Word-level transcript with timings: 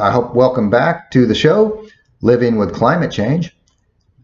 I 0.00 0.12
hope 0.12 0.32
welcome 0.32 0.70
back 0.70 1.10
to 1.10 1.26
the 1.26 1.34
show, 1.34 1.84
Living 2.20 2.56
with 2.56 2.72
Climate 2.72 3.10
Change. 3.10 3.56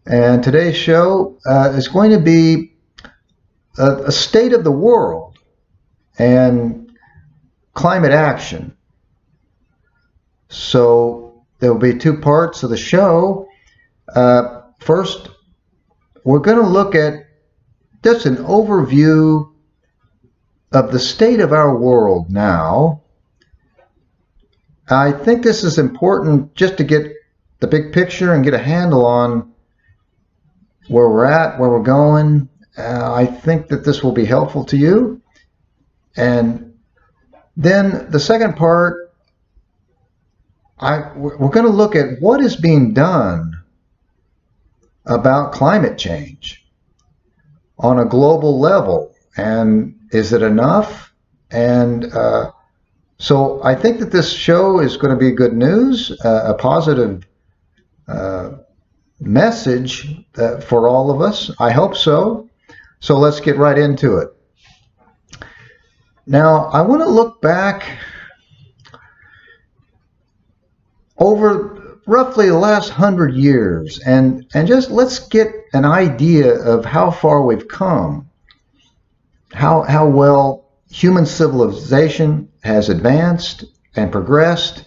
And 0.05 0.41
today's 0.41 0.77
show 0.77 1.37
uh, 1.45 1.73
is 1.75 1.89
going 1.89 2.11
to 2.11 2.19
be 2.19 2.73
a, 3.77 4.05
a 4.05 4.11
state 4.11 4.53
of 4.53 4.63
the 4.63 4.71
world 4.71 5.37
and 6.17 6.97
climate 7.73 8.13
action. 8.13 8.77
So 10.47 11.45
there 11.59 11.73
will 11.73 11.81
be 11.81 11.97
two 11.97 12.21
parts 12.21 12.63
of 12.63 12.69
the 12.69 12.77
show. 12.77 13.45
Uh, 14.15 14.61
first, 14.79 15.29
we're 16.23 16.39
going 16.39 16.57
to 16.57 16.67
look 16.67 16.95
at 16.95 17.25
just 18.01 18.25
an 18.25 18.37
overview 18.37 19.51
of 20.71 20.93
the 20.93 20.99
state 20.99 21.41
of 21.41 21.51
our 21.51 21.77
world 21.77 22.31
now. 22.31 23.01
I 24.89 25.11
think 25.11 25.43
this 25.43 25.63
is 25.63 25.79
important 25.79 26.53
just 26.55 26.77
to 26.77 26.83
get 26.83 27.11
the 27.59 27.67
big 27.67 27.93
picture 27.93 28.33
and 28.33 28.43
get 28.43 28.53
a 28.53 28.59
handle 28.59 29.05
on 29.05 29.53
where 30.87 31.09
we're 31.09 31.25
at, 31.25 31.59
where 31.59 31.69
we're 31.69 31.81
going. 31.81 32.49
Uh, 32.77 33.13
I 33.13 33.25
think 33.25 33.67
that 33.69 33.83
this 33.83 34.03
will 34.03 34.11
be 34.11 34.25
helpful 34.25 34.65
to 34.65 34.77
you. 34.77 35.21
And 36.15 36.77
then 37.57 38.11
the 38.11 38.19
second 38.19 38.55
part, 38.55 39.13
I, 40.77 41.11
we're 41.15 41.49
going 41.49 41.65
to 41.65 41.71
look 41.71 41.95
at 41.95 42.21
what 42.21 42.41
is 42.41 42.55
being 42.55 42.93
done 42.93 43.53
about 45.05 45.53
climate 45.53 45.97
change 45.97 46.65
on 47.79 47.99
a 47.99 48.05
global 48.05 48.59
level. 48.59 49.15
And 49.37 49.99
is 50.11 50.33
it 50.33 50.41
enough? 50.41 51.13
And 51.49 52.05
uh, 52.05 52.51
so 53.17 53.63
I 53.63 53.75
think 53.75 53.99
that 53.99 54.11
this 54.11 54.31
show 54.31 54.79
is 54.79 54.97
going 54.97 55.13
to 55.13 55.19
be 55.19 55.31
good 55.31 55.53
news, 55.53 56.11
uh, 56.23 56.43
a 56.47 56.53
positive 56.53 57.25
uh, 58.07 58.51
message 59.19 60.25
uh, 60.37 60.59
for 60.59 60.87
all 60.87 61.09
of 61.09 61.21
us. 61.21 61.49
I 61.59 61.71
hope 61.71 61.95
so. 61.95 62.49
So 62.99 63.17
let's 63.17 63.39
get 63.39 63.57
right 63.57 63.77
into 63.77 64.17
it. 64.17 64.29
Now, 66.27 66.65
I 66.65 66.81
want 66.81 67.01
to 67.01 67.07
look 67.07 67.41
back 67.41 67.99
over 71.17 71.99
roughly 72.07 72.47
the 72.47 72.57
last 72.57 72.89
hundred 72.89 73.35
years 73.35 73.99
and, 73.99 74.45
and 74.53 74.67
just 74.67 74.91
let's 74.91 75.19
get 75.27 75.47
an 75.73 75.85
idea 75.85 76.53
of 76.63 76.83
how 76.83 77.11
far 77.11 77.43
we've 77.43 77.67
come, 77.67 78.29
how, 79.53 79.83
how 79.83 80.07
well 80.07 80.64
human 80.95 81.25
civilization 81.25 82.47
has 82.63 82.87
advanced 82.87 83.65
and 83.97 84.13
progressed. 84.13 84.85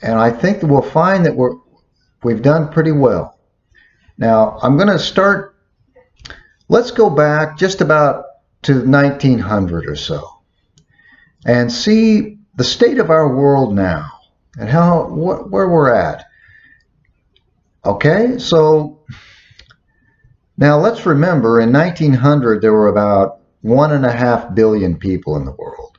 And 0.00 0.14
I 0.14 0.30
think 0.30 0.60
that 0.60 0.68
we'll 0.68 0.80
find 0.80 1.26
that 1.26 1.34
we're, 1.34 1.56
we've 2.22 2.40
done 2.40 2.70
pretty 2.70 2.92
well. 2.92 3.36
Now, 4.16 4.60
I'm 4.62 4.76
going 4.76 4.90
to 4.90 5.00
start, 5.00 5.56
let's 6.68 6.92
go 6.92 7.10
back 7.10 7.58
just 7.58 7.80
about 7.80 8.26
to 8.62 8.74
1900 8.74 9.88
or 9.88 9.96
so 9.96 10.24
and 11.44 11.72
see 11.72 12.38
the 12.54 12.62
state 12.62 12.98
of 12.98 13.10
our 13.10 13.34
world 13.34 13.74
now 13.74 14.08
and 14.56 14.68
how 14.68 15.06
wh 15.06 15.50
where 15.50 15.68
we're 15.68 15.92
at. 15.92 16.26
Okay, 17.84 18.38
so 18.38 19.00
now 20.56 20.78
let's 20.78 21.06
remember 21.06 21.60
in 21.60 21.72
1900 21.72 22.62
there 22.62 22.72
were 22.72 22.86
about 22.86 23.41
one 23.62 23.92
and 23.92 24.04
a 24.04 24.12
half 24.12 24.54
billion 24.54 24.96
people 24.96 25.36
in 25.36 25.44
the 25.44 25.52
world. 25.52 25.98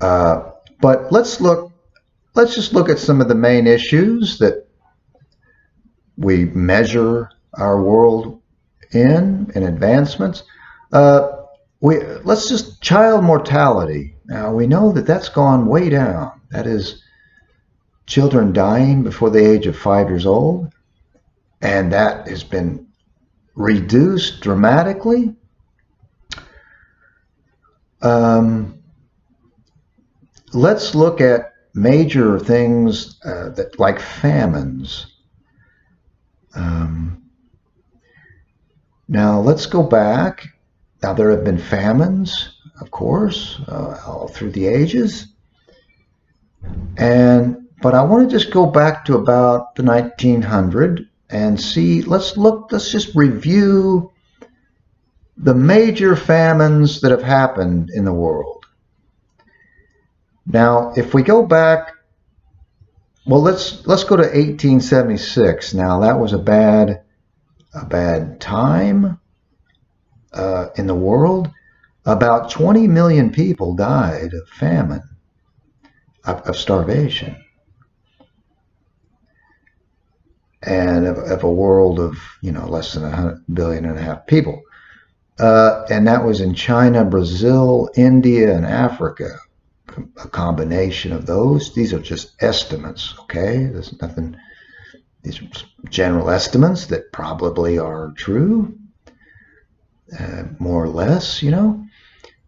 Uh, 0.00 0.50
but 0.80 1.12
let's 1.12 1.40
look 1.40 1.72
let's 2.34 2.54
just 2.54 2.72
look 2.72 2.88
at 2.88 2.98
some 2.98 3.20
of 3.20 3.28
the 3.28 3.34
main 3.34 3.66
issues 3.66 4.38
that 4.38 4.66
we 6.16 6.46
measure 6.46 7.30
our 7.54 7.82
world 7.82 8.40
in 8.92 9.50
in 9.54 9.62
advancements. 9.64 10.44
Uh, 10.92 11.30
we 11.80 12.00
let's 12.24 12.48
just 12.48 12.80
child 12.80 13.24
mortality. 13.24 14.16
Now 14.26 14.52
we 14.52 14.66
know 14.66 14.92
that 14.92 15.06
that's 15.06 15.28
gone 15.28 15.66
way 15.66 15.88
down. 15.88 16.40
That 16.50 16.66
is 16.66 17.02
children 18.06 18.52
dying 18.52 19.02
before 19.02 19.30
the 19.30 19.44
age 19.44 19.66
of 19.66 19.76
five 19.76 20.08
years 20.08 20.26
old, 20.26 20.72
and 21.60 21.92
that 21.92 22.28
has 22.28 22.44
been 22.44 22.86
reduced 23.54 24.40
dramatically. 24.40 25.34
Um, 28.00 28.82
let's 30.52 30.94
look 30.94 31.20
at 31.20 31.52
major 31.74 32.38
things 32.38 33.18
uh, 33.24 33.50
that 33.50 33.78
like 33.78 34.00
famines. 34.00 35.06
Um, 36.54 37.22
now 39.08 39.40
let's 39.40 39.66
go 39.66 39.82
back. 39.82 40.48
Now 41.02 41.12
there 41.12 41.30
have 41.30 41.44
been 41.44 41.58
famines, 41.58 42.56
of 42.80 42.90
course, 42.90 43.60
uh, 43.68 44.00
all 44.06 44.28
through 44.28 44.52
the 44.52 44.66
ages. 44.66 45.28
And 46.96 47.68
but 47.80 47.94
I 47.94 48.02
want 48.02 48.30
to 48.30 48.36
just 48.38 48.52
go 48.52 48.66
back 48.66 49.04
to 49.06 49.16
about 49.16 49.74
the 49.74 49.82
1900 49.82 51.08
and 51.32 51.60
see. 51.60 52.02
Let's 52.02 52.36
look. 52.36 52.68
Let's 52.70 52.92
just 52.92 53.14
review 53.14 54.12
the 55.36 55.54
major 55.54 56.14
famines 56.14 57.00
that 57.00 57.10
have 57.10 57.22
happened 57.22 57.90
in 57.92 58.04
the 58.04 58.12
world. 58.12 58.66
Now, 60.46 60.92
if 60.96 61.14
we 61.14 61.22
go 61.22 61.44
back, 61.44 61.92
well, 63.26 63.40
let's 63.40 63.86
let's 63.86 64.04
go 64.04 64.16
to 64.16 64.22
1876. 64.22 65.74
Now, 65.74 66.00
that 66.00 66.18
was 66.18 66.32
a 66.32 66.38
bad 66.38 67.02
a 67.74 67.86
bad 67.86 68.40
time 68.40 69.18
uh, 70.32 70.66
in 70.76 70.86
the 70.86 70.94
world. 70.94 71.50
About 72.04 72.50
20 72.50 72.88
million 72.88 73.30
people 73.30 73.76
died 73.76 74.34
of 74.34 74.48
famine, 74.48 75.02
of, 76.24 76.40
of 76.42 76.56
starvation, 76.56 77.36
and 80.62 81.06
of, 81.06 81.18
of, 81.18 81.42
a 81.42 81.50
world 81.50 81.98
of 81.98 82.16
you 82.40 82.52
know 82.52 82.66
less 82.66 82.92
than 82.94 83.04
a 83.04 83.40
billion 83.52 83.84
and 83.84 83.98
a 83.98 84.02
half 84.02 84.26
people. 84.26 84.62
Uh, 85.38 85.84
and 85.90 86.06
that 86.06 86.24
was 86.24 86.40
in 86.40 86.54
China, 86.54 87.04
Brazil, 87.04 87.88
India, 87.96 88.54
and 88.54 88.66
Africa 88.66 89.38
a 90.22 90.28
combination 90.28 91.12
of 91.12 91.26
those. 91.26 91.74
These 91.74 91.92
are 91.92 91.98
just 91.98 92.42
estimates, 92.42 93.14
okay? 93.20 93.66
There's 93.66 94.00
nothing, 94.00 94.36
these 95.22 95.40
are 95.40 95.48
general 95.88 96.30
estimates 96.30 96.86
that 96.86 97.12
probably 97.12 97.78
are 97.78 98.12
true, 98.16 98.78
uh, 100.18 100.44
more 100.58 100.84
or 100.84 100.88
less, 100.88 101.42
you 101.42 101.50
know? 101.50 101.84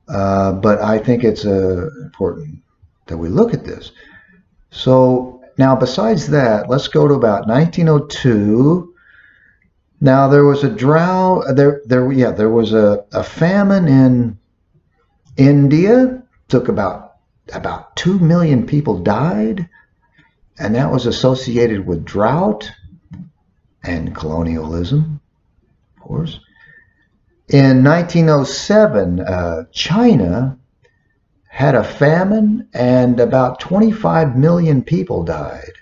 Uh, 0.08 0.52
but 0.52 0.80
I 0.80 0.98
think 0.98 1.24
it's 1.24 1.44
uh, 1.44 1.88
important 2.02 2.58
that 3.06 3.18
we 3.18 3.28
look 3.28 3.54
at 3.54 3.64
this. 3.64 3.92
So 4.70 5.43
now, 5.56 5.76
besides 5.76 6.28
that, 6.28 6.68
let's 6.68 6.88
go 6.88 7.06
to 7.06 7.14
about 7.14 7.46
1902. 7.46 8.94
Now 10.00 10.28
there 10.28 10.44
was 10.44 10.64
a 10.64 10.70
drought. 10.70 11.44
There, 11.54 11.80
there, 11.84 12.10
yeah, 12.12 12.32
there 12.32 12.50
was 12.50 12.72
a, 12.72 13.04
a 13.12 13.22
famine 13.22 13.88
in 13.88 14.38
India. 15.36 16.22
Took 16.48 16.68
about 16.68 17.16
about 17.52 17.96
2 17.96 18.18
million 18.18 18.66
people 18.66 18.98
died, 18.98 19.68
and 20.58 20.74
that 20.74 20.90
was 20.90 21.06
associated 21.06 21.86
with 21.86 22.04
drought 22.04 22.70
and 23.82 24.14
colonialism, 24.14 25.20
of 25.96 26.02
course. 26.02 26.40
In 27.48 27.84
1907, 27.84 29.20
uh, 29.20 29.64
China 29.72 30.58
had 31.54 31.74
a 31.74 31.84
famine 31.84 32.68
and 32.74 33.20
about 33.20 33.60
25 33.60 34.36
million 34.36 34.82
people 34.82 35.22
died. 35.22 35.72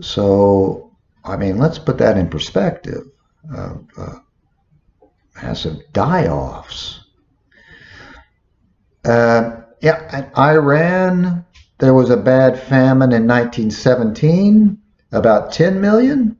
So, 0.00 0.92
I 1.24 1.36
mean, 1.36 1.58
let's 1.58 1.78
put 1.78 1.98
that 1.98 2.18
in 2.18 2.28
perspective. 2.28 3.04
Uh, 3.50 3.74
massive 5.42 5.78
die-offs 5.92 7.02
uh, 9.04 9.62
yeah, 9.80 10.30
Iran, 10.36 11.44
there 11.78 11.94
was 11.94 12.10
a 12.10 12.16
bad 12.16 12.60
famine 12.60 13.12
in 13.12 13.26
1917, 13.26 14.78
about 15.10 15.52
10 15.52 15.80
million. 15.80 16.36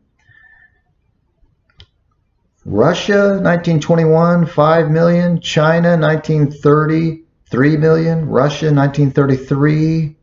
Russia, 2.65 3.41
1921, 3.43 4.47
5 4.47 4.91
million. 4.91 5.41
China, 5.41 5.97
1930, 5.97 7.23
3 7.51 7.77
million. 7.77 8.29
Russia, 8.29 8.73
1933, 8.73 10.17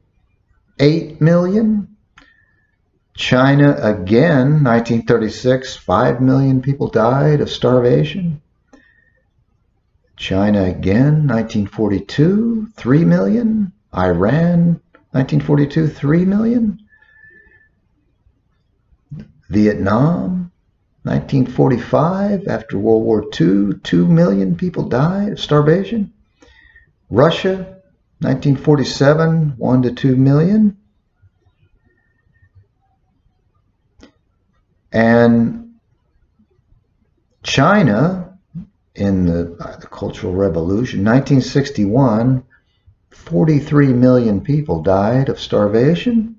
8 0.79 1.21
million. 1.21 1.95
China 3.15 3.75
again, 3.81 4.63
1936, 4.63 5.75
5 5.75 6.21
million 6.21 6.61
people 6.61 6.87
died 6.87 7.41
of 7.41 7.49
starvation. 7.49 8.41
China 10.15 10.63
again, 10.63 11.27
1942, 11.27 12.69
3 12.77 13.05
million. 13.05 13.73
Iran, 13.93 14.79
1942, 15.11 15.89
3 15.89 16.25
million. 16.25 16.79
Vietnam, 19.49 20.38
1945, 21.09 22.47
after 22.47 22.77
World 22.77 23.03
War 23.03 23.23
II, 23.23 23.79
2 23.81 24.05
million 24.05 24.55
people 24.55 24.87
died 24.87 25.31
of 25.31 25.39
starvation. 25.39 26.13
Russia, 27.09 27.81
1947, 28.19 29.55
1 29.57 29.81
to 29.81 29.91
2 29.91 30.15
million. 30.15 30.77
And 34.91 35.79
China, 37.41 38.37
in 38.93 39.25
the, 39.25 39.57
uh, 39.59 39.77
the 39.77 39.87
Cultural 39.87 40.35
Revolution, 40.35 41.03
1961, 41.03 42.43
43 43.09 43.93
million 43.93 44.41
people 44.41 44.83
died 44.83 45.29
of 45.29 45.39
starvation. 45.39 46.38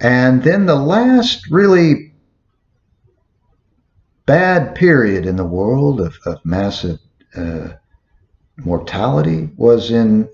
And 0.00 0.42
then 0.42 0.66
the 0.66 0.74
last 0.74 1.50
really 1.50 2.12
bad 4.26 4.74
period 4.74 5.24
in 5.24 5.36
the 5.36 5.44
world 5.44 6.00
of, 6.00 6.18
of 6.26 6.44
massive 6.44 6.98
uh, 7.34 7.68
mortality 8.58 9.48
was 9.56 9.90
in 9.90 10.28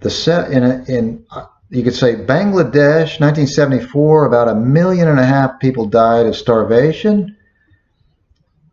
the 0.00 0.10
set 0.10 0.50
in 0.50 0.62
a, 0.64 0.84
in 0.88 1.24
uh, 1.30 1.46
you 1.70 1.82
could 1.82 1.94
say 1.94 2.16
Bangladesh 2.16 3.20
1974 3.20 4.26
about 4.26 4.48
a 4.48 4.54
million 4.54 5.08
and 5.08 5.20
a 5.20 5.24
half 5.24 5.58
people 5.60 5.86
died 5.86 6.26
of 6.26 6.36
starvation. 6.36 7.36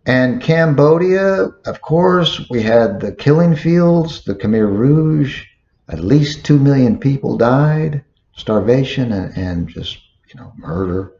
And 0.06 0.42
Cambodia 0.42 1.52
of 1.66 1.82
course 1.82 2.50
we 2.50 2.64
had 2.64 3.00
the 3.00 3.12
killing 3.12 3.56
fields 3.56 4.24
the 4.24 4.36
Khmer 4.36 4.68
Rouge 4.68 5.46
at 5.88 6.00
least 6.00 6.46
2 6.46 6.60
million 6.60 6.98
people 6.98 7.38
died 7.38 8.04
starvation 8.36 9.12
and, 9.12 9.38
and 9.38 9.68
just 9.68 9.98
you 10.34 10.40
know 10.40 10.54
murder 10.58 11.14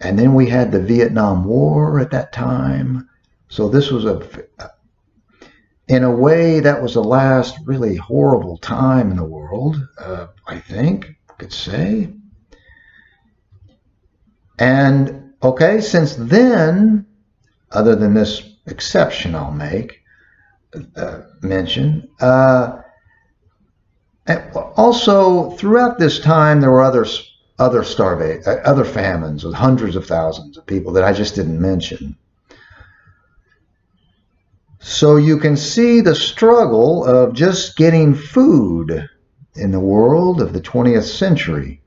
and 0.00 0.18
then 0.18 0.34
we 0.34 0.48
had 0.48 0.70
the 0.70 0.80
Vietnam 0.80 1.44
War 1.44 1.98
at 2.00 2.10
that 2.10 2.32
time 2.32 3.08
so 3.48 3.68
this 3.68 3.90
was 3.90 4.04
a 4.04 4.20
in 5.88 6.02
a 6.02 6.10
way, 6.10 6.60
that 6.60 6.82
was 6.82 6.94
the 6.94 7.04
last 7.04 7.58
really 7.64 7.96
horrible 7.96 8.58
time 8.58 9.10
in 9.10 9.16
the 9.16 9.24
world, 9.24 9.76
uh, 9.98 10.26
I 10.46 10.58
think, 10.58 11.14
could 11.38 11.52
say. 11.52 12.12
And 14.58 15.34
okay, 15.42 15.80
since 15.80 16.16
then, 16.16 17.06
other 17.70 17.94
than 17.94 18.14
this 18.14 18.42
exception 18.66 19.36
I'll 19.36 19.52
make, 19.52 20.00
uh, 20.96 21.20
mention, 21.42 22.08
uh, 22.20 22.80
also 24.76 25.50
throughout 25.50 25.98
this 25.98 26.18
time 26.18 26.60
there 26.60 26.72
were 26.72 26.82
other 26.82 27.06
other 27.58 27.84
starvation, 27.84 28.42
uh, 28.46 28.60
other 28.64 28.84
famines 28.84 29.44
with 29.44 29.54
hundreds 29.54 29.96
of 29.96 30.06
thousands 30.06 30.56
of 30.56 30.66
people 30.66 30.92
that 30.92 31.04
I 31.04 31.12
just 31.12 31.34
didn't 31.34 31.60
mention. 31.60 32.16
So 34.80 35.16
you 35.16 35.38
can 35.38 35.56
see 35.56 36.00
the 36.00 36.14
struggle 36.14 37.04
of 37.04 37.34
just 37.34 37.76
getting 37.76 38.14
food 38.14 39.08
in 39.54 39.70
the 39.70 39.80
world 39.80 40.40
of 40.40 40.52
the 40.52 40.60
20th 40.60 41.04
century. 41.04 41.82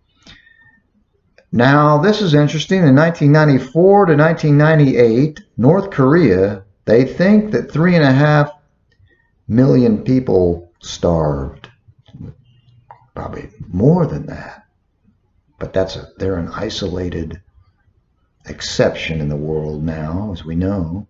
Now, 1.52 1.98
this 1.98 2.22
is 2.22 2.34
interesting. 2.34 2.84
In 2.84 2.96
1994 2.96 4.06
to 4.08 4.16
1998, 4.16 5.40
North 5.58 5.90
Korea, 5.90 6.64
they 6.86 7.06
think 7.06 7.52
that 7.52 7.72
three 7.72 7.96
and 7.96 8.04
a 8.04 8.12
half 8.12 8.52
million 9.48 10.04
people 10.04 10.72
starved. 10.82 11.70
Probably 13.16 13.50
more 13.68 14.06
than 14.06 14.28
that. 14.28 14.59
But 15.60 15.74
that's 15.74 15.96
a, 15.96 16.10
they're 16.18 16.38
an 16.38 16.50
isolated 16.50 17.42
exception 18.46 19.22
in 19.22 19.30
the 19.30 19.36
world 19.36 19.84
now, 19.84 20.32
as 20.34 20.46
we 20.46 20.56
know. 20.56 21.08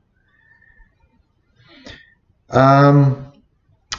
Um, 2.49 3.31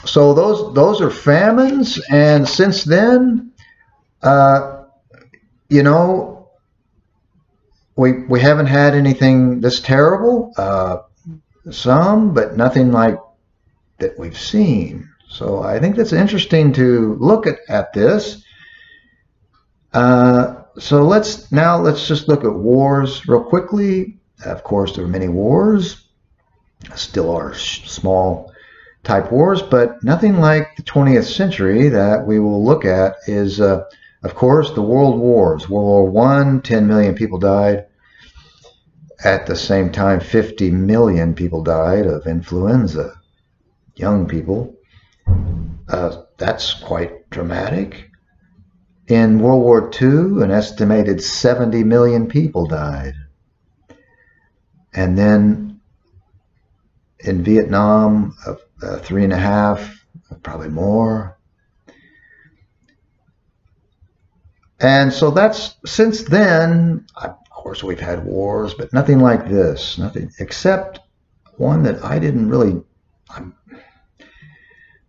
so 0.05 0.35
those 0.35 0.75
those 0.75 1.00
are 1.00 1.11
famines, 1.11 2.00
and 2.11 2.49
since 2.49 2.85
then, 2.85 3.52
uh, 4.23 4.85
you 5.69 5.82
know, 5.82 6.49
we 7.97 8.25
we 8.25 8.41
haven't 8.41 8.67
had 8.67 8.94
anything 8.94 9.61
this 9.61 9.81
terrible. 9.81 10.52
Uh, 10.56 10.99
some, 11.70 12.32
but 12.32 12.56
nothing 12.56 12.91
like 12.91 13.19
that 13.99 14.19
we've 14.19 14.38
seen. 14.38 15.08
So 15.29 15.62
I 15.62 15.79
think 15.79 15.97
that's 15.97 16.12
interesting 16.12 16.73
to 16.73 17.17
look 17.20 17.47
at, 17.47 17.58
at 17.69 17.93
this. 17.93 18.43
Uh, 19.93 20.63
so 20.79 21.03
let's 21.03 21.51
now 21.51 21.79
let's 21.79 22.07
just 22.07 22.29
look 22.29 22.45
at 22.45 22.55
wars 22.55 23.27
real 23.27 23.43
quickly. 23.43 24.19
Of 24.45 24.65
course, 24.65 24.95
there 24.95 25.05
are 25.05 25.09
many 25.09 25.29
wars 25.29 26.07
still 26.95 27.31
are 27.31 27.55
small 27.55 28.53
type 29.03 29.31
wars, 29.33 29.63
but 29.63 30.03
nothing 30.03 30.39
like 30.39 30.77
the 30.77 30.83
20th 30.83 31.25
century 31.25 31.89
that 31.89 32.27
we 32.27 32.39
will 32.39 32.65
look 32.65 32.85
at 32.85 33.17
is, 33.27 33.61
uh, 33.61 33.85
of 34.23 34.35
course, 34.35 34.73
the 34.73 34.83
world 34.83 35.19
wars. 35.19 35.69
World 35.69 35.87
War 35.87 36.11
One, 36.11 36.61
10 36.63 36.87
million 36.87 37.15
people 37.15 37.39
died. 37.39 37.87
At 39.25 39.47
the 39.47 39.57
same 39.57 39.93
time, 39.93 40.21
50 40.21 40.71
million 40.71 41.35
people 41.35 41.63
died 41.63 42.07
of 42.07 42.27
influenza, 42.27 43.21
young 43.97 44.27
people. 44.27 44.75
Uh, 45.89 46.23
that's 46.39 46.75
quite 46.75 47.29
dramatic. 47.31 48.10
In 49.11 49.41
World 49.41 49.62
War 49.62 49.91
II, 50.01 50.43
an 50.43 50.53
estimated 50.53 51.21
70 51.21 51.83
million 51.83 52.29
people 52.29 52.67
died. 52.67 53.15
And 54.95 55.19
then 55.19 55.81
in 57.19 57.43
Vietnam, 57.43 58.37
uh, 58.47 58.55
uh, 58.83 58.99
three 58.99 59.25
and 59.25 59.33
a 59.33 59.37
half, 59.37 60.07
probably 60.43 60.69
more. 60.69 61.37
And 64.79 65.12
so 65.12 65.31
that's 65.31 65.75
since 65.85 66.23
then, 66.23 67.07
of 67.17 67.37
course, 67.50 67.83
we've 67.83 68.00
had 68.00 68.25
wars, 68.25 68.75
but 68.75 68.93
nothing 68.93 69.19
like 69.19 69.49
this, 69.49 69.99
nothing 69.99 70.31
except 70.38 71.00
one 71.57 71.83
that 71.83 72.02
I 72.05 72.19
didn't 72.19 72.49
really. 72.49 72.81
I'm, 73.29 73.55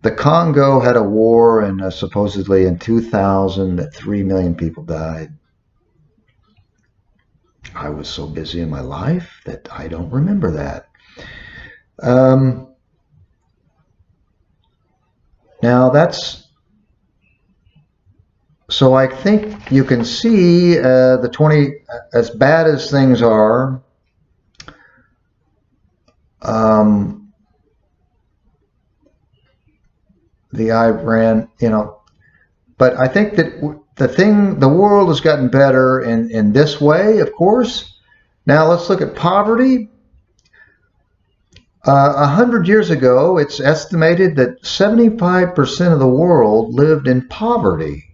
the 0.01 0.12
Congo 0.12 0.79
had 0.79 0.96
a 0.96 1.03
war, 1.03 1.62
and 1.62 1.81
uh, 1.81 1.91
supposedly 1.91 2.65
in 2.65 2.79
2000, 2.79 3.75
that 3.75 3.93
three 3.93 4.24
million 4.24 4.55
people 4.55 4.84
died. 4.84 5.29
I 7.75 7.89
was 7.89 8.10
so 8.10 8.27
busy 8.27 8.62
in 8.62 8.70
my 8.70 8.81
life 8.81 9.41
that 9.46 9.67
I 9.72 9.88
don't 9.88 10.12
remember 10.12 10.51
that. 10.51 10.88
Um, 12.01 12.74
now 15.62 15.89
that's 15.89 16.48
so 18.70 18.93
I 18.93 19.05
think 19.05 19.70
you 19.70 19.84
can 19.84 20.03
see 20.05 20.79
uh, 20.79 21.17
the 21.17 21.29
20 21.31 21.74
as 22.13 22.29
bad 22.29 22.67
as 22.67 22.89
things 22.89 23.22
are. 23.22 23.81
Um, 26.41 27.21
the 30.53 30.72
Iran, 30.72 31.50
you 31.60 31.70
know, 31.70 32.01
but 32.77 32.98
I 32.98 33.08
think 33.08 33.36
that 33.36 33.79
the 33.96 34.08
thing, 34.08 34.60
the 34.60 34.67
world 34.67 35.10
has 35.10 35.22
gotten 35.22 35.50
better 35.50 36.01
in 36.01 36.31
in 36.31 36.53
this 36.53 36.81
way, 36.81 37.20
of 37.20 37.34
course. 37.34 38.00
Now 38.46 38.67
let's 38.67 38.89
look 38.89 39.01
at 39.01 39.15
poverty. 39.15 39.89
Uh, 41.88 41.91
a 41.91 42.22
uh, 42.22 42.27
hundred 42.27 42.67
years 42.67 42.91
ago, 42.91 43.39
it's 43.39 43.60
estimated 43.60 44.36
that 44.36 44.62
75% 44.62 45.93
of 45.93 46.00
the 46.00 46.08
world 46.08 46.75
lived 46.75 47.08
in 47.08 47.27
poverty. 47.27 48.05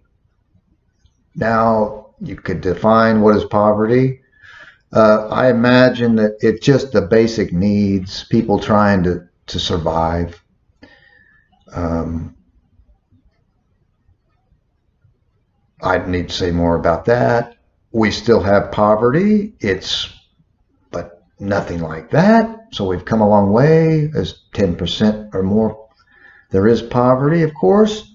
Now, 1.35 2.07
you 2.21 2.37
could 2.37 2.61
define 2.61 3.21
what 3.21 3.35
is 3.35 3.43
poverty. 3.43 4.21
Uh, 4.93 5.27
I 5.27 5.49
imagine 5.49 6.15
that 6.15 6.37
it's 6.39 6.65
just 6.65 6.93
the 6.93 7.01
basic 7.01 7.51
needs, 7.51 8.23
people 8.23 8.57
trying 8.57 9.03
to, 9.03 9.27
to 9.47 9.59
survive. 9.59 10.41
Um, 11.73 12.35
I 15.81 15.99
need 15.99 16.29
to 16.29 16.35
say 16.35 16.51
more 16.51 16.75
about 16.75 17.05
that. 17.05 17.55
We 17.91 18.11
still 18.11 18.41
have 18.41 18.71
poverty. 18.71 19.53
It's, 19.59 20.09
but 20.91 21.23
nothing 21.39 21.81
like 21.81 22.11
that. 22.11 22.67
So 22.71 22.85
we've 22.87 23.05
come 23.05 23.21
a 23.21 23.29
long 23.29 23.51
way 23.51 24.09
as 24.15 24.39
10% 24.53 25.33
or 25.33 25.43
more. 25.43 25.87
There 26.49 26.67
is 26.67 26.81
poverty, 26.81 27.43
of 27.43 27.53
course, 27.53 28.11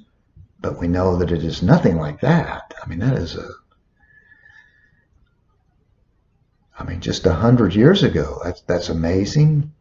but 0.60 0.78
we 0.78 0.88
know 0.88 1.16
that 1.16 1.32
it 1.32 1.44
is 1.44 1.62
nothing 1.62 1.96
like 1.96 2.20
that. 2.20 2.74
I 2.82 2.88
mean, 2.88 3.00
that 3.00 3.16
is 3.16 3.36
a, 3.36 3.48
I 6.78 6.84
mean, 6.84 7.00
just 7.00 7.26
a 7.26 7.32
hundred 7.32 7.74
years 7.74 8.02
ago. 8.02 8.40
That's, 8.44 8.62
that's 8.62 8.88
amazing. 8.88 9.72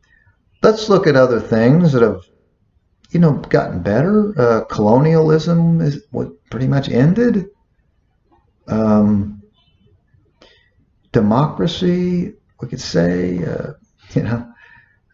Let's 0.62 0.90
look 0.90 1.08
at 1.08 1.16
other 1.16 1.40
things 1.40 1.94
that 1.94 2.02
have 2.02 2.26
you 3.12 3.20
know, 3.20 3.34
gotten 3.34 3.84
better. 3.84 4.34
Uh, 4.40 4.64
colonialism 4.66 5.82
is 5.82 6.06
what 6.12 6.30
pretty 6.50 6.68
much 6.68 6.90
ended. 6.90 7.50
Um, 8.68 9.44
democracy, 11.12 12.34
we 12.62 12.68
could 12.68 12.82
say, 12.82 13.44
uh, 13.44 13.74
you 14.16 14.24
know, 14.24 14.52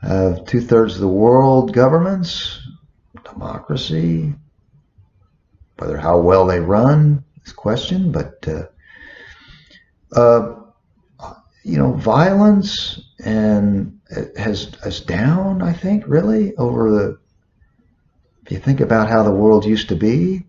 uh, 0.04 0.36
two 0.46 0.62
thirds 0.62 0.96
of 0.96 1.01
the 1.01 1.08
world 1.08 1.74
governments, 1.74 2.60
democracy. 3.24 4.34
Whether 5.77 5.98
how 5.98 6.20
well 6.20 6.46
they 6.48 6.60
run 6.60 7.24
is 7.46 7.54
question, 7.54 8.12
but 8.12 8.48
uh, 8.48 8.66
uh, 10.16 10.56
you 11.63 11.77
know, 11.77 11.94
violence 11.94 13.00
and 13.24 14.00
has 14.38 14.72
has 14.84 15.01
down. 15.01 15.62
I 15.62 15.74
think 15.74 16.04
really 16.08 16.56
over 16.56 16.89
the. 16.92 17.20
If 18.48 18.54
you 18.54 18.60
think 18.60 18.80
about 18.80 19.10
how 19.10 19.24
the 19.24 19.32
world 19.32 19.66
used 19.66 19.89
to 19.89 19.98
be, 19.98 20.46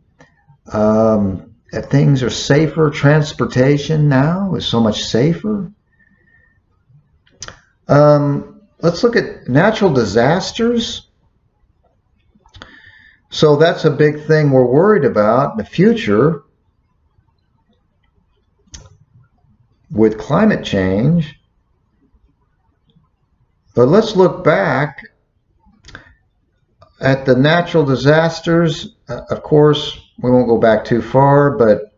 um, 0.72 1.56
things 1.72 2.22
are 2.22 2.30
safer. 2.30 2.90
Transportation 2.90 4.08
now 4.08 4.54
is 4.54 4.64
so 4.64 4.78
much 4.78 5.02
safer. 5.02 5.72
Um, 7.88 8.60
let's 8.80 9.02
look 9.02 9.16
at 9.16 9.48
natural 9.48 9.92
disasters. 9.92 11.08
So 13.30 13.56
that's 13.56 13.84
a 13.84 13.90
big 13.90 14.26
thing 14.26 14.52
we're 14.52 14.64
worried 14.64 15.04
about 15.04 15.52
in 15.52 15.58
the 15.58 15.64
future 15.64 16.44
with 19.90 20.18
climate 20.18 20.64
change. 20.64 21.34
But 23.74 23.88
let's 23.88 24.14
look 24.14 24.44
back 24.44 25.02
at 27.00 27.24
the 27.26 27.36
natural 27.36 27.84
disasters. 27.84 28.96
Uh, 29.08 29.20
of 29.30 29.42
course, 29.42 29.98
we 30.20 30.30
won't 30.30 30.48
go 30.48 30.58
back 30.58 30.84
too 30.84 31.02
far, 31.02 31.56
but 31.56 31.92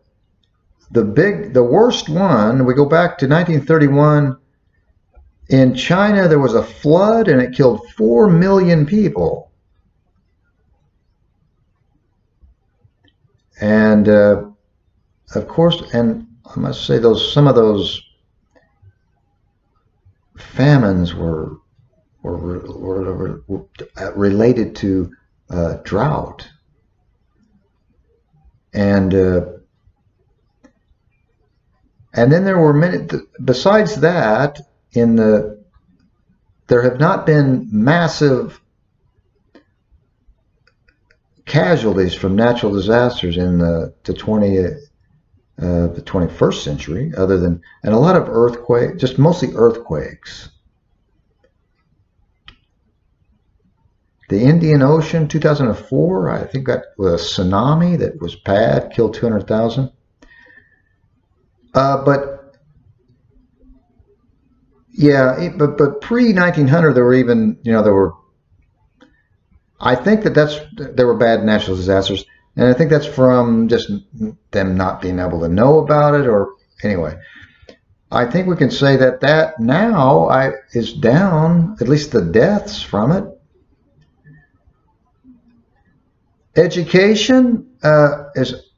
the 0.91 1.03
big, 1.03 1.53
the 1.53 1.63
worst 1.63 2.09
one, 2.09 2.65
we 2.65 2.73
go 2.73 2.85
back 2.85 3.17
to 3.19 3.27
1931. 3.27 4.37
In 5.49 5.75
China, 5.75 6.27
there 6.27 6.39
was 6.39 6.53
a 6.53 6.63
flood 6.63 7.27
and 7.27 7.41
it 7.41 7.53
killed 7.53 7.89
4 7.97 8.29
million 8.29 8.85
people. 8.85 9.51
And 13.59 14.09
uh, 14.09 14.45
of 15.35 15.47
course, 15.47 15.81
and 15.93 16.27
I 16.45 16.59
must 16.59 16.85
say 16.85 16.97
those 16.97 17.31
some 17.31 17.47
of 17.47 17.55
those 17.55 18.01
famines 20.37 21.13
were 21.13 21.60
were, 22.23 22.37
were, 22.37 23.43
were 23.47 24.13
related 24.15 24.75
to 24.75 25.11
uh, 25.49 25.77
drought 25.83 26.47
and 28.73 29.13
uh, 29.13 29.45
and 32.13 32.31
then 32.31 32.43
there 32.45 32.59
were 32.59 32.73
many 32.73 33.07
besides 33.43 33.95
that 34.01 34.61
in 34.93 35.15
the 35.15 35.61
there 36.67 36.81
have 36.83 36.99
not 36.99 37.25
been 37.25 37.67
massive 37.71 38.61
casualties 41.45 42.13
from 42.13 42.33
natural 42.35 42.71
disasters 42.71 43.35
in 43.35 43.57
the, 43.57 43.93
the 44.03 44.13
20th 44.13 44.79
uh, 45.61 45.87
the 45.87 46.01
21st 46.01 46.63
century, 46.63 47.11
other 47.15 47.37
than, 47.37 47.61
and 47.83 47.93
a 47.93 47.99
lot 47.99 48.15
of 48.15 48.27
earthquakes, 48.29 48.99
just 48.99 49.19
mostly 49.19 49.51
earthquakes. 49.53 50.49
The 54.31 54.43
Indian 54.43 54.81
Ocean, 54.81 55.27
2004, 55.27 56.29
I 56.29 56.45
think 56.45 56.67
that 56.67 56.85
was 56.97 57.21
a 57.37 57.41
tsunami 57.41 57.99
that 57.99 58.21
was 58.21 58.33
bad, 58.33 58.93
killed 58.93 59.13
200,000. 59.13 59.91
Uh, 61.73 62.05
but 62.05 62.55
yeah, 64.93 65.49
but 65.57 65.77
but 65.77 65.99
pre 65.99 66.31
1900, 66.31 66.93
there 66.93 67.03
were 67.03 67.13
even 67.13 67.57
you 67.63 67.73
know 67.73 67.83
there 67.83 67.93
were. 67.93 68.13
I 69.81 69.95
think 69.95 70.23
that 70.23 70.33
that's 70.33 70.57
there 70.77 71.07
were 71.07 71.17
bad 71.17 71.43
natural 71.43 71.75
disasters. 71.75 72.23
And 72.55 72.69
I 72.69 72.73
think 72.73 72.89
that's 72.89 73.05
from 73.05 73.67
just 73.67 73.91
them 74.51 74.77
not 74.77 75.01
being 75.01 75.19
able 75.19 75.41
to 75.41 75.49
know 75.49 75.79
about 75.79 76.15
it 76.15 76.25
or 76.25 76.53
anyway. 76.83 77.17
I 78.09 78.31
think 78.31 78.47
we 78.47 78.55
can 78.55 78.71
say 78.71 78.95
that 78.95 79.19
that 79.21 79.59
now 79.59 80.29
I, 80.29 80.51
is 80.71 80.93
down, 80.93 81.75
at 81.81 81.89
least 81.89 82.13
the 82.13 82.21
deaths 82.21 82.81
from 82.81 83.11
it. 83.11 83.40
Education 86.55 87.69
uh, 87.83 88.25
is, 88.35 88.71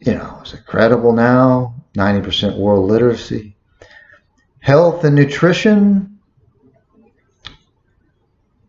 you 0.00 0.14
know, 0.14 0.40
is 0.44 0.52
incredible 0.54 1.12
now, 1.12 1.74
90% 1.96 2.58
world 2.58 2.88
literacy. 2.90 3.56
Health 4.60 5.04
and 5.04 5.16
nutrition, 5.16 6.18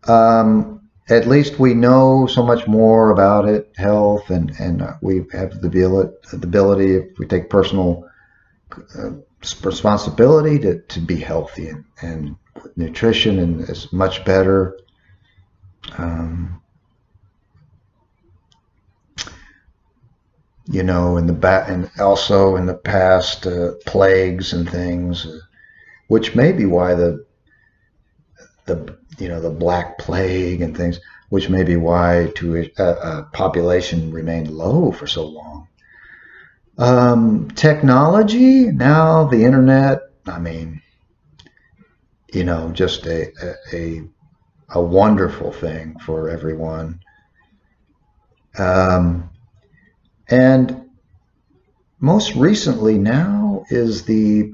um, 0.08 0.80
at 1.10 1.28
least 1.28 1.58
we 1.58 1.74
know 1.74 2.26
so 2.26 2.42
much 2.42 2.66
more 2.66 3.10
about 3.10 3.46
it, 3.46 3.70
health, 3.76 4.30
and 4.30 4.50
and 4.58 4.82
we 5.02 5.24
have 5.32 5.60
the 5.60 5.66
ability, 5.66 6.14
the 6.30 6.46
ability 6.46 6.94
if 6.94 7.18
we 7.18 7.26
take 7.26 7.50
personal 7.50 8.08
uh, 8.98 9.10
responsibility 9.62 10.58
to, 10.60 10.80
to 10.80 11.00
be 11.00 11.16
healthy 11.16 11.68
and, 11.68 11.84
and 12.00 12.36
nutrition 12.76 13.38
and 13.38 13.68
is 13.68 13.92
much 13.92 14.24
better. 14.24 14.78
Um, 15.98 16.61
you 20.66 20.82
know, 20.82 21.16
in 21.16 21.26
the 21.26 21.32
back 21.32 21.68
and 21.68 21.90
also 21.98 22.56
in 22.56 22.66
the 22.66 22.74
past 22.74 23.46
uh, 23.46 23.72
plagues 23.86 24.52
and 24.52 24.68
things, 24.70 25.26
uh, 25.26 25.38
which 26.08 26.34
may 26.34 26.52
be 26.52 26.66
why 26.66 26.94
the 26.94 27.24
the 28.66 28.96
you 29.18 29.28
know 29.28 29.40
the 29.40 29.50
Black 29.50 29.98
Plague 29.98 30.60
and 30.62 30.76
things, 30.76 31.00
which 31.30 31.48
may 31.48 31.64
be 31.64 31.76
why 31.76 32.30
to 32.36 32.70
a, 32.78 32.82
a 32.82 33.28
population 33.32 34.12
remained 34.12 34.50
low 34.50 34.92
for 34.92 35.06
so 35.06 35.24
long. 35.24 35.68
Um, 36.78 37.50
technology 37.50 38.66
now, 38.66 39.24
the 39.24 39.44
internet. 39.44 40.00
I 40.26 40.38
mean, 40.38 40.80
you 42.32 42.44
know, 42.44 42.70
just 42.70 43.06
a 43.06 43.32
a, 43.72 44.02
a 44.70 44.80
wonderful 44.82 45.52
thing 45.52 45.98
for 45.98 46.30
everyone. 46.30 47.00
Um, 48.58 49.31
and 50.28 50.88
most 52.00 52.34
recently 52.34 52.98
now 52.98 53.64
is 53.70 54.04
the 54.04 54.52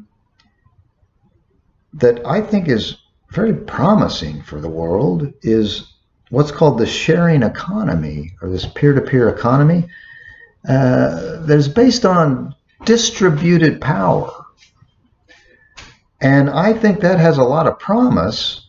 that 1.94 2.24
I 2.26 2.40
think 2.40 2.68
is 2.68 2.96
very 3.30 3.54
promising 3.54 4.42
for 4.42 4.60
the 4.60 4.68
world 4.68 5.32
is 5.42 5.92
what's 6.30 6.52
called 6.52 6.78
the 6.78 6.86
sharing 6.86 7.42
economy 7.42 8.34
or 8.42 8.50
this 8.50 8.66
peer-to-peer 8.66 9.28
economy 9.28 9.88
uh, 10.68 11.40
that 11.46 11.56
is 11.56 11.68
based 11.68 12.04
on 12.04 12.54
distributed 12.84 13.80
power. 13.80 14.30
And 16.20 16.50
I 16.50 16.72
think 16.72 17.00
that 17.00 17.18
has 17.18 17.38
a 17.38 17.44
lot 17.44 17.66
of 17.66 17.78
promise. 17.78 18.66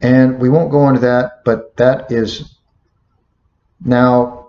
And 0.00 0.38
we 0.38 0.48
won't 0.48 0.70
go 0.70 0.88
into 0.88 1.00
that, 1.00 1.44
but 1.44 1.76
that 1.76 2.12
is 2.12 2.56
now, 3.84 4.39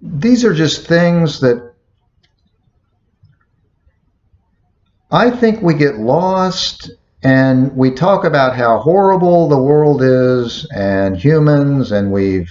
these 0.00 0.44
are 0.44 0.54
just 0.54 0.86
things 0.86 1.40
that 1.40 1.74
I 5.10 5.30
think 5.30 5.62
we 5.62 5.74
get 5.74 5.98
lost 5.98 6.90
and 7.22 7.74
we 7.76 7.90
talk 7.90 8.24
about 8.24 8.56
how 8.56 8.78
horrible 8.78 9.48
the 9.48 9.60
world 9.60 10.02
is 10.02 10.66
and 10.74 11.16
humans, 11.16 11.90
and 11.90 12.12
we've 12.12 12.50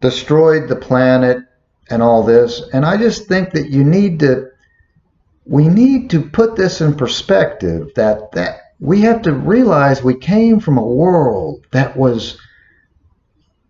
destroyed 0.00 0.68
the 0.68 0.76
planet 0.76 1.38
and 1.90 2.02
all 2.02 2.22
this. 2.22 2.62
And 2.72 2.84
I 2.84 2.96
just 2.96 3.26
think 3.26 3.52
that 3.52 3.68
you 3.70 3.84
need 3.84 4.20
to, 4.20 4.46
we 5.44 5.68
need 5.68 6.10
to 6.10 6.22
put 6.22 6.56
this 6.56 6.80
in 6.80 6.94
perspective 6.94 7.90
that, 7.96 8.32
that 8.32 8.60
we 8.80 9.00
have 9.02 9.22
to 9.22 9.32
realize 9.32 10.02
we 10.02 10.16
came 10.16 10.60
from 10.60 10.78
a 10.78 10.86
world 10.86 11.66
that 11.72 11.96
was, 11.96 12.38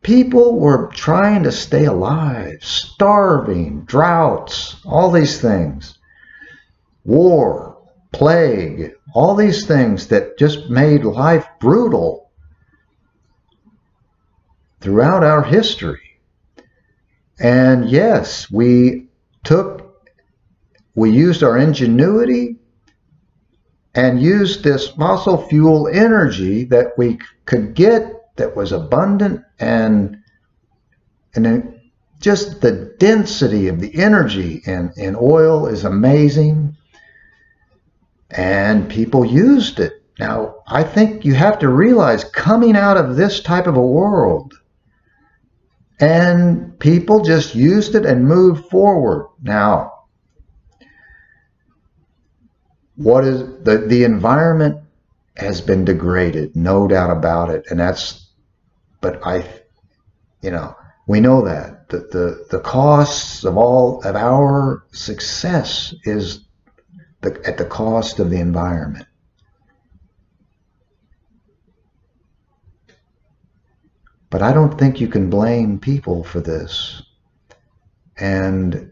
people 0.06 0.60
were 0.60 0.86
trying 0.94 1.42
to 1.42 1.50
stay 1.50 1.86
alive, 1.86 2.62
starving, 2.62 3.80
droughts, 3.86 4.76
all 4.84 5.10
these 5.10 5.40
things, 5.40 5.98
war, 7.04 7.76
plague, 8.12 8.92
all 9.14 9.34
these 9.34 9.66
things 9.66 10.06
that 10.06 10.38
just 10.38 10.70
made 10.70 11.02
life 11.04 11.44
brutal 11.58 12.30
throughout 14.80 15.24
our 15.24 15.42
history. 15.42 16.20
And 17.40 17.90
yes, 17.90 18.48
we 18.48 19.08
took, 19.42 20.06
we 20.94 21.10
used 21.10 21.42
our 21.42 21.58
ingenuity 21.58 22.58
and 23.96 24.22
used 24.22 24.62
this 24.62 24.86
fossil 24.86 25.48
fuel 25.48 25.88
energy 25.88 26.62
that 26.66 26.96
we 26.96 27.18
could 27.44 27.74
get 27.74 28.15
that 28.36 28.56
was 28.56 28.72
abundant 28.72 29.42
and 29.58 30.18
and 31.34 31.80
just 32.20 32.60
the 32.62 32.94
density 32.98 33.68
of 33.68 33.80
the 33.80 33.94
energy 33.96 34.62
in, 34.64 34.92
in 34.96 35.16
oil 35.20 35.66
is 35.66 35.84
amazing. 35.84 36.76
And 38.30 38.88
people 38.88 39.24
used 39.24 39.80
it. 39.80 40.02
Now, 40.18 40.56
I 40.66 40.82
think 40.82 41.26
you 41.26 41.34
have 41.34 41.58
to 41.58 41.68
realize 41.68 42.24
coming 42.24 42.74
out 42.74 42.96
of 42.96 43.16
this 43.16 43.40
type 43.40 43.66
of 43.66 43.76
a 43.76 43.86
world, 43.86 44.54
and 46.00 46.78
people 46.78 47.22
just 47.22 47.54
used 47.54 47.94
it 47.94 48.06
and 48.06 48.26
moved 48.26 48.70
forward. 48.70 49.28
Now, 49.42 49.92
what 52.94 53.24
is 53.24 53.40
the, 53.62 53.84
the 53.86 54.04
environment 54.04 54.80
has 55.36 55.60
been 55.60 55.84
degraded, 55.84 56.56
no 56.56 56.88
doubt 56.88 57.10
about 57.10 57.50
it. 57.50 57.66
And 57.70 57.78
that's, 57.78 58.25
but 59.06 59.24
I, 59.24 59.48
you 60.42 60.50
know, 60.50 60.74
we 61.06 61.20
know 61.20 61.44
that 61.44 61.88
the, 61.90 61.98
the, 61.98 62.46
the 62.50 62.58
costs 62.58 63.44
of 63.44 63.56
all 63.56 64.02
of 64.02 64.16
our 64.16 64.82
success 64.90 65.94
is 66.02 66.40
the, 67.20 67.40
at 67.46 67.56
the 67.56 67.66
cost 67.66 68.18
of 68.18 68.30
the 68.30 68.40
environment. 68.40 69.06
But 74.28 74.42
I 74.42 74.52
don't 74.52 74.76
think 74.76 75.00
you 75.00 75.06
can 75.06 75.30
blame 75.30 75.78
people 75.78 76.24
for 76.24 76.40
this. 76.40 77.00
And 78.16 78.90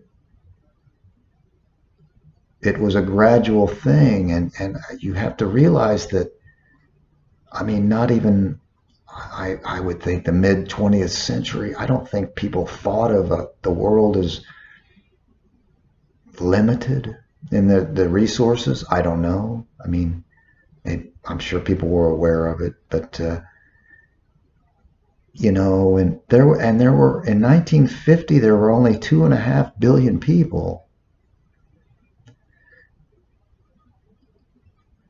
it 2.63 2.79
was 2.79 2.95
a 2.95 3.03
gradual 3.03 3.67
thing. 3.67 4.31
And, 4.31 4.53
and 4.61 4.77
you 5.01 5.15
have 5.15 5.37
to 5.39 5.47
realize 5.47 6.07
that, 6.09 6.31
I 7.51 7.65
mean, 7.65 7.89
not 7.89 8.13
even 8.13 8.61
I, 9.15 9.59
I 9.65 9.81
would 9.81 10.03
think 10.03 10.25
the 10.25 10.33
mid 10.33 10.69
20th 10.69 11.11
century, 11.11 11.75
I 11.75 11.87
don't 11.87 12.09
think 12.09 12.35
people 12.35 12.67
thought 12.67 13.13
of 13.13 13.31
a, 13.31 13.49
the 13.63 13.71
world 13.71 14.17
as 14.17 14.41
limited 16.41 17.17
in 17.53 17.69
the, 17.69 17.83
the 17.83 18.09
resources. 18.09 18.85
I 18.91 19.03
don't 19.03 19.23
know. 19.23 19.67
I 19.85 19.89
mean, 19.89 20.25
it, 20.85 21.13
I'm 21.25 21.39
sure 21.39 21.61
people 21.61 21.89
were 21.89 22.11
aware 22.11 22.47
of 22.47 22.61
it, 22.61 22.75
but 22.91 23.21
uh, 23.21 23.41
you 25.33 25.53
know, 25.53 25.97
and 25.97 26.21
there 26.29 26.47
were, 26.47 26.61
and 26.61 26.81
there 26.81 26.93
were 26.93 27.25
in 27.25 27.41
1950 27.41 28.39
there 28.39 28.57
were 28.57 28.71
only 28.71 28.99
two 28.99 29.25
and 29.25 29.35
a 29.35 29.39
half 29.39 29.73
billion 29.79 30.21
people, 30.21 30.87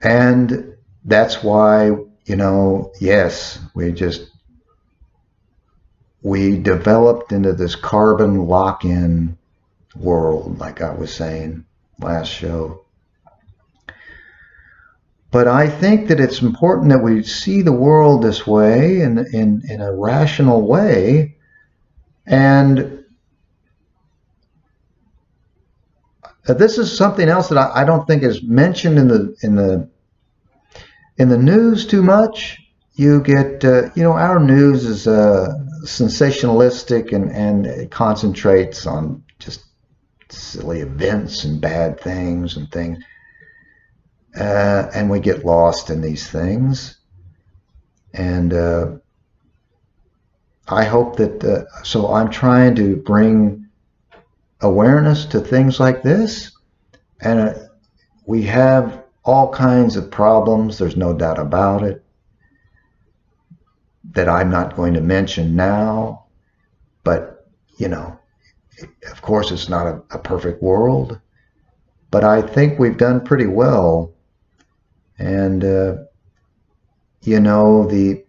and 0.00 0.74
that's 1.04 1.42
why 1.42 1.90
you 2.26 2.36
know, 2.36 2.92
yes, 3.00 3.58
we 3.74 3.92
just 3.92 4.30
we 6.22 6.58
developed 6.58 7.32
into 7.32 7.52
this 7.52 7.76
carbon 7.76 8.46
lock-in 8.46 9.36
world, 9.94 10.58
like 10.58 10.80
I 10.80 10.94
was 10.94 11.14
saying 11.14 11.64
last 12.00 12.28
show. 12.28 12.84
But 15.30 15.48
I 15.48 15.68
think 15.68 16.08
that 16.08 16.20
it's 16.20 16.40
important 16.40 16.90
that 16.90 17.02
we 17.02 17.22
see 17.24 17.60
the 17.60 17.72
world 17.72 18.22
this 18.22 18.46
way 18.46 19.00
in, 19.00 19.18
in, 19.32 19.62
in 19.68 19.80
a 19.80 19.92
rational 19.92 20.62
way. 20.62 21.36
And 22.26 23.04
this 26.46 26.78
is 26.78 26.96
something 26.96 27.28
else 27.28 27.48
that 27.48 27.58
I, 27.58 27.82
I 27.82 27.84
don't 27.84 28.06
think 28.06 28.22
is 28.22 28.42
mentioned 28.42 28.98
in 28.98 29.08
the 29.08 29.36
in 29.42 29.56
the 29.56 29.88
in 31.16 31.28
the 31.28 31.38
news 31.38 31.86
too 31.86 32.02
much, 32.02 32.58
you 32.94 33.20
get, 33.22 33.64
uh, 33.64 33.90
you 33.94 34.02
know, 34.02 34.12
our 34.12 34.40
news 34.40 34.84
is 34.84 35.06
uh, 35.06 35.48
sensationalistic 35.84 37.12
and, 37.12 37.30
and 37.30 37.66
it 37.66 37.90
concentrates 37.90 38.86
on 38.86 39.22
just 39.38 39.64
silly 40.28 40.80
events 40.80 41.44
and 41.44 41.60
bad 41.60 42.00
things 42.00 42.56
and 42.56 42.70
things. 42.70 42.98
Uh, 44.38 44.90
and 44.94 45.10
we 45.10 45.20
get 45.20 45.44
lost 45.44 45.90
in 45.90 46.00
these 46.00 46.28
things. 46.28 46.96
And 48.12 48.52
uh, 48.52 48.96
I 50.68 50.84
hope 50.84 51.16
that, 51.16 51.44
uh, 51.44 51.82
so 51.84 52.12
I'm 52.12 52.30
trying 52.30 52.74
to 52.76 52.96
bring 52.96 53.68
awareness 54.60 55.26
to 55.26 55.40
things 55.40 55.78
like 55.78 56.02
this. 56.02 56.52
And 57.20 57.40
uh, 57.40 57.54
we 58.26 58.42
have 58.44 59.03
all 59.24 59.52
kinds 59.52 59.96
of 59.96 60.10
problems, 60.10 60.78
there's 60.78 60.96
no 60.96 61.14
doubt 61.14 61.38
about 61.38 61.82
it, 61.82 62.04
that 64.12 64.28
I'm 64.28 64.50
not 64.50 64.76
going 64.76 64.94
to 64.94 65.00
mention 65.00 65.56
now. 65.56 66.26
But, 67.04 67.46
you 67.78 67.88
know, 67.88 68.18
of 69.10 69.22
course, 69.22 69.50
it's 69.50 69.68
not 69.68 69.86
a, 69.86 70.02
a 70.10 70.18
perfect 70.18 70.62
world, 70.62 71.18
but 72.10 72.24
I 72.24 72.42
think 72.42 72.78
we've 72.78 72.98
done 72.98 73.24
pretty 73.24 73.46
well. 73.46 74.12
And, 75.18 75.64
uh, 75.64 75.96
you 77.22 77.40
know, 77.40 77.86
the 77.86 78.24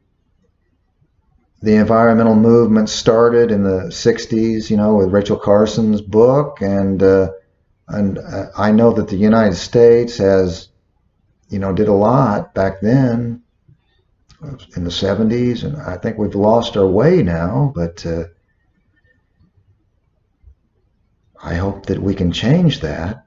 the 1.62 1.76
environmental 1.76 2.36
movement 2.36 2.90
started 2.90 3.50
in 3.50 3.64
the 3.64 3.88
60s, 3.90 4.70
you 4.70 4.78
know, 4.78 4.98
with 4.98 5.12
Rachel 5.12 5.38
Carson's 5.38 6.00
book. 6.00 6.62
And, 6.62 7.02
uh, 7.02 7.30
and 7.88 8.20
uh, 8.20 8.50
I 8.56 8.72
know 8.72 8.94
that 8.94 9.08
the 9.08 9.16
United 9.16 9.56
States 9.56 10.18
has 10.20 10.68
you 11.56 11.60
know, 11.60 11.72
did 11.72 11.88
a 11.88 11.94
lot 11.94 12.54
back 12.54 12.82
then 12.82 13.42
in 14.76 14.84
the 14.84 14.90
70s, 14.90 15.64
and 15.64 15.78
I 15.78 15.96
think 15.96 16.18
we've 16.18 16.36
lost 16.36 16.76
our 16.76 16.86
way 16.86 17.24
now, 17.24 17.72
but 17.74 18.06
uh, 18.06 18.26
I 21.42 21.54
hope 21.56 21.86
that 21.86 22.02
we 22.02 22.14
can 22.14 22.34
change 22.34 22.82
that. 22.82 23.26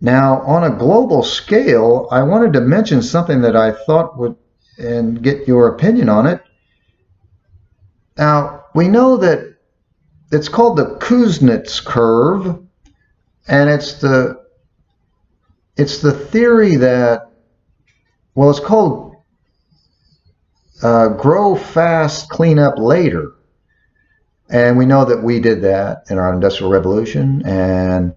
Now, 0.00 0.40
on 0.40 0.64
a 0.64 0.74
global 0.74 1.22
scale, 1.22 2.08
I 2.10 2.22
wanted 2.22 2.54
to 2.54 2.62
mention 2.62 3.02
something 3.02 3.42
that 3.42 3.56
I 3.56 3.72
thought 3.72 4.18
would, 4.18 4.36
and 4.78 5.22
get 5.22 5.46
your 5.46 5.68
opinion 5.68 6.08
on 6.08 6.26
it. 6.26 6.42
Now, 8.16 8.64
we 8.74 8.88
know 8.88 9.18
that 9.18 9.54
it's 10.32 10.48
called 10.48 10.78
the 10.78 10.96
Kuznets 10.96 11.84
curve, 11.84 12.58
and 13.48 13.70
it's 13.70 13.94
the 13.94 14.44
it's 15.76 15.98
the 15.98 16.12
theory 16.12 16.76
that 16.76 17.30
well 18.34 18.50
it's 18.50 18.60
called 18.60 19.10
uh, 20.82 21.08
grow 21.08 21.54
fast 21.54 22.28
clean 22.30 22.58
up 22.58 22.78
later. 22.78 23.32
And 24.48 24.76
we 24.76 24.86
know 24.86 25.04
that 25.04 25.22
we 25.22 25.38
did 25.40 25.62
that 25.62 26.04
in 26.10 26.18
our 26.18 26.32
industrial 26.32 26.72
revolution. 26.72 27.42
And 27.46 28.14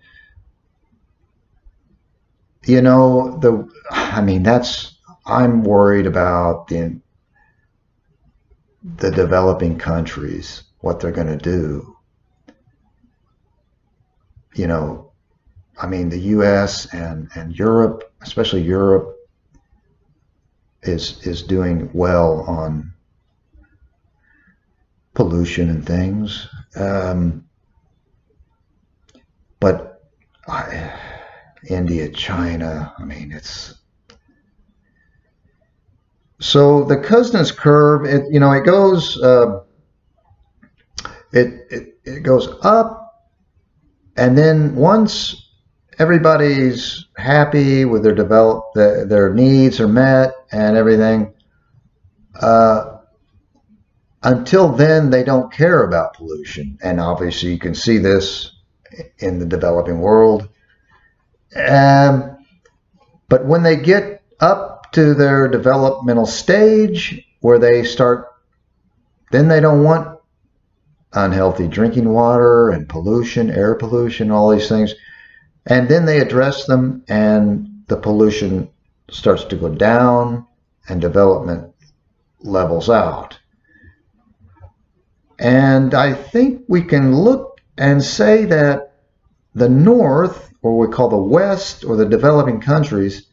you 2.66 2.82
know 2.82 3.38
the 3.40 3.70
i 3.92 4.22
mean 4.22 4.42
that's 4.42 4.98
i'm 5.26 5.64
worried 5.64 6.06
about 6.06 6.68
the 6.68 6.98
the 8.84 9.12
developing 9.12 9.78
countries 9.78 10.64
what 10.80 11.00
they're 11.00 11.12
going 11.12 11.28
to 11.28 11.38
do. 11.38 11.98
You 14.56 14.68
know 14.68 15.12
I 15.82 15.88
mean, 15.88 16.10
the 16.10 16.20
U.S. 16.20 16.94
and 16.94 17.30
and 17.36 17.58
Europe, 17.58 18.12
especially 18.22 18.62
Europe, 18.62 19.18
is 20.84 21.26
is 21.26 21.42
doing 21.42 21.90
well 21.94 22.42
on 22.42 22.94
pollution 25.14 25.70
and 25.70 25.86
things. 25.86 26.48
Um, 26.76 27.46
but 29.60 30.04
I, 30.48 30.92
India, 31.70 32.10
China, 32.10 32.94
I 32.98 33.04
mean, 33.06 33.32
it's 33.32 33.76
so 36.40 36.84
the 36.84 36.98
Kuznets 36.98 37.56
curve. 37.56 38.06
It 38.06 38.26
you 38.32 38.40
know 38.40 38.52
it 38.52 38.66
goes 38.66 39.22
uh, 39.22 39.62
it, 41.32 41.68
it 41.72 42.00
it 42.04 42.20
goes 42.24 42.50
up, 42.62 43.24
and 44.18 44.38
then 44.38 44.76
once 44.76 45.42
everybody's 46.04 47.06
happy 47.16 47.86
with 47.86 48.04
their 48.04 48.13
develop 48.13 48.66
the, 48.74 49.06
their 49.08 49.34
needs 49.34 49.80
are 49.80 49.88
met 49.88 50.34
and 50.52 50.76
everything. 50.76 51.34
Uh, 52.38 52.98
until 54.22 54.68
then, 54.68 55.10
they 55.10 55.24
don't 55.24 55.52
care 55.54 55.86
about 55.86 56.16
pollution, 56.16 56.78
and 56.84 57.00
obviously 57.00 57.54
you 57.54 57.58
can 57.58 57.74
see 57.74 58.00
this 58.00 58.52
in 59.20 59.39
the 59.39 59.46
developing 59.46 60.00
world. 60.00 60.50
Um, 61.56 62.38
but 63.30 63.46
when 63.46 63.63
they 63.63 63.78
get 63.78 64.24
up 64.42 64.92
to 64.92 65.13
their 65.13 65.48
developmental 65.48 66.26
stage, 66.26 67.26
where 67.39 67.60
they 67.60 67.86
start, 67.86 68.28
then 69.32 69.48
they 69.48 69.62
don't 69.62 69.84
want 69.84 70.20
unhealthy 71.13 71.70
drinking 71.70 72.10
water 72.10 72.72
and 72.72 72.89
pollution, 72.89 73.50
air 73.50 73.76
pollution, 73.76 74.32
all 74.32 74.50
these 74.50 74.68
things 74.68 74.94
and 75.65 75.88
then 75.88 76.06
they 76.06 76.19
address 76.19 76.65
them 76.65 77.04
and 77.08 77.84
the 77.88 77.97
pollution 77.97 78.69
starts 79.10 79.43
to 79.45 79.56
go 79.56 79.69
down 79.69 80.45
and 80.89 80.99
development 80.99 81.73
levels 82.41 82.89
out. 82.89 83.39
And 85.39 85.93
I 85.93 86.13
think 86.13 86.63
we 86.67 86.82
can 86.82 87.15
look 87.15 87.62
and 87.78 88.04
say 88.04 88.45
that 88.45 88.93
the 89.56 89.69
North, 89.69 90.54
or 90.62 90.78
we 90.78 90.88
call 90.88 91.10
the 91.10 91.17
West, 91.17 91.84
or 91.84 91.95
the 91.95 92.06
developing 92.06 92.60
countries, 92.60 93.28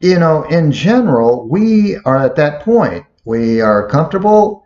you 0.00 0.18
know, 0.18 0.44
in 0.44 0.72
general, 0.72 1.46
we 1.48 1.96
are 2.04 2.16
at 2.16 2.36
that 2.36 2.62
point. 2.62 3.04
We 3.24 3.60
are 3.60 3.86
comfortable 3.88 4.64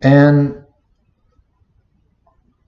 and 0.00 0.65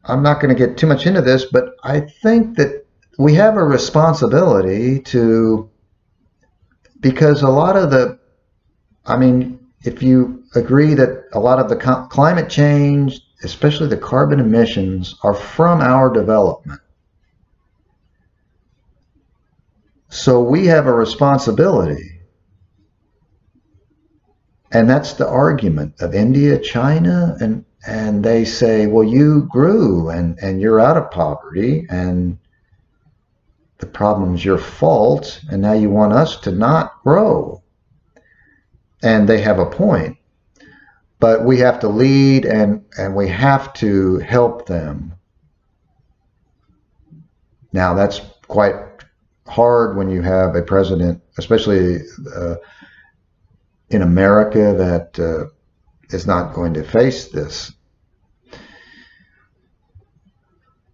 I'm 0.09 0.23
not 0.23 0.41
going 0.41 0.55
to 0.55 0.67
get 0.67 0.79
too 0.79 0.87
much 0.87 1.07
into 1.07 1.21
this, 1.21 1.45
but 1.45 1.77
I 1.85 2.01
think 2.01 2.57
that 2.57 2.87
we 3.19 3.35
have 3.35 3.57
a 3.57 3.65
responsibility 3.65 5.01
to, 5.01 5.71
because 7.01 7.43
a 7.43 7.49
lot 7.49 7.77
of 7.77 7.91
the, 7.91 8.19
I 9.05 9.17
mean, 9.17 9.59
if 9.83 10.03
you 10.03 10.45
agree 10.55 10.95
that 10.95 11.27
a 11.33 11.39
lot 11.39 11.59
of 11.59 11.69
the 11.69 11.77
climate 12.11 12.49
change, 12.49 13.21
especially 13.43 13.89
the 13.89 13.97
carbon 13.97 14.41
emissions, 14.41 15.15
are 15.23 15.35
from 15.35 15.81
our 15.81 16.11
development. 16.11 16.81
So 20.09 20.41
we 20.41 20.67
have 20.67 20.87
a 20.87 20.93
responsibility. 20.93 22.21
And 24.73 24.89
that's 24.89 25.15
the 25.15 25.29
argument 25.29 26.01
of 26.01 26.15
India, 26.15 26.59
China, 26.59 27.37
and 27.41 27.65
and 27.87 28.25
they 28.25 28.45
say, 28.45 28.87
well, 28.87 29.05
you 29.05 29.49
grew 29.51 30.11
and, 30.11 30.39
and 30.41 30.61
you're 30.61 30.81
out 30.81 30.97
of 30.97 31.11
poverty 31.11 31.87
and 31.89 32.39
the 33.79 33.87
problem's 33.87 34.45
your 34.45 34.59
fault, 34.59 35.41
and 35.51 35.63
now 35.63 35.73
you 35.73 35.89
want 35.89 36.13
us 36.13 36.37
to 36.41 36.51
not 36.51 37.01
grow. 37.05 37.63
And 39.03 39.29
they 39.29 39.41
have 39.41 39.61
a 39.61 39.67
point. 39.67 40.17
But 41.21 41.45
we 41.45 41.59
have 41.59 41.79
to 41.81 41.89
lead 41.89 42.45
and, 42.45 42.85
and 42.99 43.15
we 43.15 43.29
have 43.29 43.73
to 43.75 44.19
help 44.19 44.67
them. 44.67 45.15
Now, 47.73 47.95
that's 47.95 48.21
quite 48.49 48.75
hard 49.47 49.97
when 49.97 50.11
you 50.11 50.23
have 50.23 50.57
a 50.57 50.63
president, 50.63 51.23
especially 51.39 52.01
uh, 52.35 52.57
in 53.91 54.03
America, 54.03 54.75
that 54.77 55.19
uh, 55.19 55.53
is 56.11 56.27
not 56.27 56.55
going 56.55 56.75
to 56.75 56.85
face 56.85 57.29
this. 57.29 57.73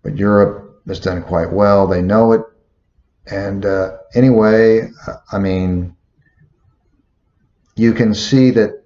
But 0.02 0.16
Europe 0.16 0.82
has 0.86 1.00
done 1.00 1.22
quite 1.22 1.52
well. 1.52 1.86
They 1.86 2.02
know 2.02 2.32
it. 2.32 2.42
And 3.26 3.64
uh, 3.64 3.96
anyway, 4.14 4.90
I 5.32 5.38
mean, 5.38 5.96
you 7.76 7.94
can 7.94 8.14
see 8.14 8.50
that 8.50 8.82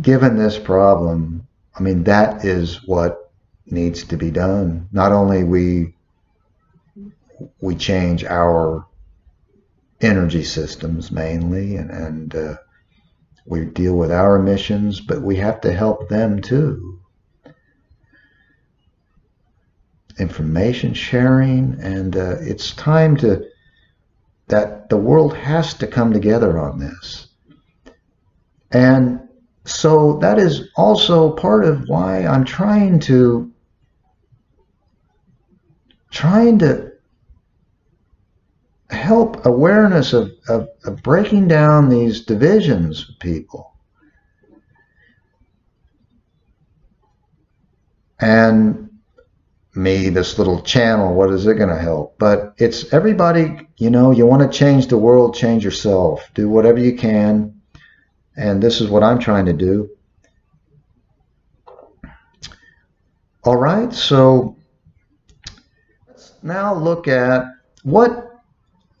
given 0.00 0.36
this 0.36 0.58
problem, 0.58 1.46
I 1.74 1.82
mean, 1.82 2.04
that 2.04 2.44
is 2.44 2.86
what 2.86 3.32
needs 3.66 4.04
to 4.04 4.16
be 4.16 4.30
done. 4.30 4.88
Not 4.92 5.12
only 5.12 5.44
we 5.44 5.94
we 7.60 7.74
change 7.74 8.24
our 8.24 8.86
energy 10.00 10.42
systems 10.42 11.10
mainly 11.10 11.76
and, 11.76 11.90
and 11.90 12.34
uh, 12.34 12.56
we 13.46 13.64
deal 13.64 13.96
with 13.96 14.10
our 14.10 14.36
emissions, 14.36 15.00
but 15.00 15.22
we 15.22 15.36
have 15.36 15.60
to 15.62 15.72
help 15.72 16.08
them 16.08 16.40
too. 16.40 17.00
Information 20.18 20.94
sharing, 20.94 21.78
and 21.80 22.16
uh, 22.16 22.36
it's 22.40 22.72
time 22.74 23.16
to 23.18 23.46
that 24.48 24.88
the 24.88 24.96
world 24.96 25.36
has 25.36 25.74
to 25.74 25.86
come 25.86 26.12
together 26.12 26.58
on 26.58 26.78
this. 26.78 27.28
And 28.70 29.20
so 29.64 30.18
that 30.18 30.38
is 30.38 30.68
also 30.76 31.32
part 31.32 31.64
of 31.64 31.88
why 31.88 32.24
I'm 32.24 32.44
trying 32.44 33.00
to 33.00 33.52
trying 36.10 36.58
to 36.60 36.85
help 38.90 39.44
awareness 39.46 40.12
of, 40.12 40.30
of, 40.48 40.68
of 40.84 41.02
breaking 41.02 41.48
down 41.48 41.88
these 41.88 42.24
divisions 42.24 43.08
of 43.08 43.18
people. 43.18 43.72
And 48.18 48.90
me, 49.74 50.08
this 50.08 50.38
little 50.38 50.62
channel, 50.62 51.14
what 51.14 51.30
is 51.30 51.46
it 51.46 51.54
going 51.54 51.68
to 51.68 51.78
help? 51.78 52.18
But 52.18 52.54
it's 52.56 52.92
everybody, 52.92 53.68
you 53.76 53.90
know, 53.90 54.10
you 54.10 54.24
want 54.26 54.50
to 54.50 54.58
change 54.58 54.86
the 54.86 54.96
world, 54.96 55.34
change 55.34 55.64
yourself. 55.64 56.30
Do 56.34 56.48
whatever 56.48 56.78
you 56.78 56.96
can. 56.96 57.60
And 58.36 58.62
this 58.62 58.80
is 58.80 58.88
what 58.88 59.02
I'm 59.02 59.18
trying 59.18 59.46
to 59.46 59.52
do. 59.52 59.90
All 63.44 63.56
right, 63.56 63.92
so 63.92 64.56
let's 66.08 66.32
now 66.42 66.74
look 66.74 67.06
at 67.06 67.44
what 67.84 68.35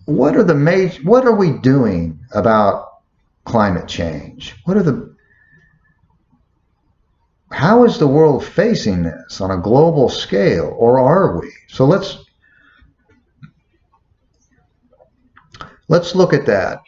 what 0.06 0.36
are 0.36 0.44
the 0.44 0.54
major, 0.54 1.02
what 1.02 1.26
are 1.26 1.34
we 1.34 1.52
doing 1.58 2.18
about 2.32 3.02
climate 3.44 3.88
change? 3.88 4.54
What 4.64 4.76
are 4.76 4.82
the, 4.82 5.14
how 7.50 7.84
is 7.84 7.98
the 7.98 8.06
world 8.06 8.44
facing 8.44 9.02
this 9.02 9.40
on 9.40 9.50
a 9.50 9.60
global 9.60 10.08
scale, 10.08 10.74
or 10.78 10.98
are 10.98 11.38
we? 11.40 11.52
So 11.68 11.84
let's, 11.84 12.24
let's 15.88 16.14
look 16.14 16.32
at 16.32 16.46
that. 16.46 16.80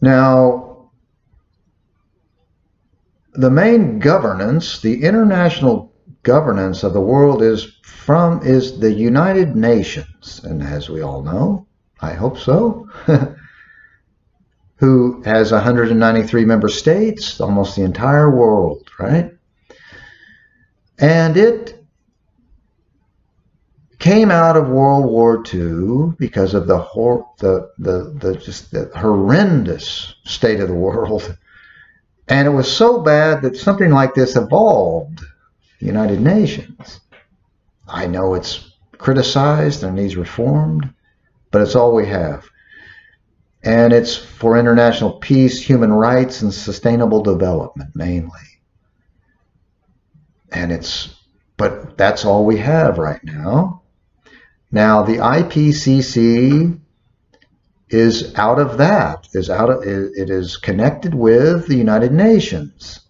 Now, 0.00 0.90
the 3.34 3.50
main 3.50 3.98
governance, 3.98 4.80
the 4.80 5.02
international 5.02 5.92
governance 6.26 6.82
of 6.82 6.92
the 6.92 7.00
world 7.00 7.40
is 7.40 7.64
from 7.82 8.42
is 8.42 8.80
the 8.80 8.92
United 8.92 9.54
Nations, 9.54 10.40
and 10.42 10.60
as 10.60 10.90
we 10.90 11.00
all 11.00 11.22
know, 11.22 11.66
I 12.00 12.14
hope 12.14 12.36
so, 12.38 12.90
who 14.76 15.22
has 15.22 15.52
193 15.52 16.44
member 16.44 16.68
states, 16.68 17.40
almost 17.40 17.76
the 17.76 17.84
entire 17.84 18.28
world, 18.28 18.90
right? 18.98 19.30
And 20.98 21.36
it 21.36 21.80
came 24.00 24.32
out 24.32 24.56
of 24.56 24.68
World 24.68 25.06
War 25.06 25.44
II 25.46 26.16
because 26.18 26.54
of 26.54 26.66
the 26.66 26.78
the, 27.38 27.70
the 27.78 28.12
the 28.18 28.36
just 28.36 28.72
the 28.72 28.90
horrendous 28.96 30.16
state 30.24 30.58
of 30.58 30.68
the 30.68 30.74
world, 30.88 31.38
and 32.26 32.48
it 32.48 32.50
was 32.50 32.70
so 32.70 33.00
bad 33.00 33.42
that 33.42 33.56
something 33.56 33.92
like 33.92 34.14
this 34.14 34.34
evolved 34.34 35.20
the 35.80 35.86
United 35.86 36.20
Nations. 36.20 37.00
I 37.88 38.06
know 38.06 38.34
it's 38.34 38.72
criticized 38.98 39.82
and 39.82 39.96
needs 39.96 40.16
reformed, 40.16 40.92
but 41.50 41.62
it's 41.62 41.74
all 41.74 41.94
we 41.94 42.06
have. 42.06 42.48
And 43.62 43.92
it's 43.92 44.16
for 44.16 44.56
international 44.56 45.12
peace, 45.14 45.60
human 45.60 45.92
rights, 45.92 46.42
and 46.42 46.52
sustainable 46.52 47.22
development 47.22 47.90
mainly. 47.94 48.30
And 50.52 50.72
it's, 50.72 51.14
but 51.56 51.96
that's 51.98 52.24
all 52.24 52.44
we 52.44 52.58
have 52.58 52.98
right 52.98 53.22
now. 53.24 53.82
Now, 54.70 55.02
the 55.02 55.16
IPCC 55.16 56.80
is 57.88 58.34
out 58.36 58.58
of 58.58 58.78
that, 58.78 59.28
is 59.32 59.48
out 59.48 59.70
of, 59.70 59.82
it 59.82 60.30
is 60.30 60.56
connected 60.56 61.14
with 61.14 61.66
the 61.66 61.76
United 61.76 62.12
Nations. 62.12 63.00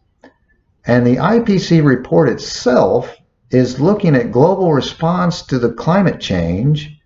And 0.86 1.06
the 1.06 1.16
IPC 1.16 1.84
report 1.84 2.28
itself 2.28 3.14
is 3.50 3.80
looking 3.80 4.14
at 4.14 4.32
global 4.32 4.72
response 4.72 5.42
to 5.42 5.58
the 5.58 5.72
climate 5.72 6.20
change 6.20 6.96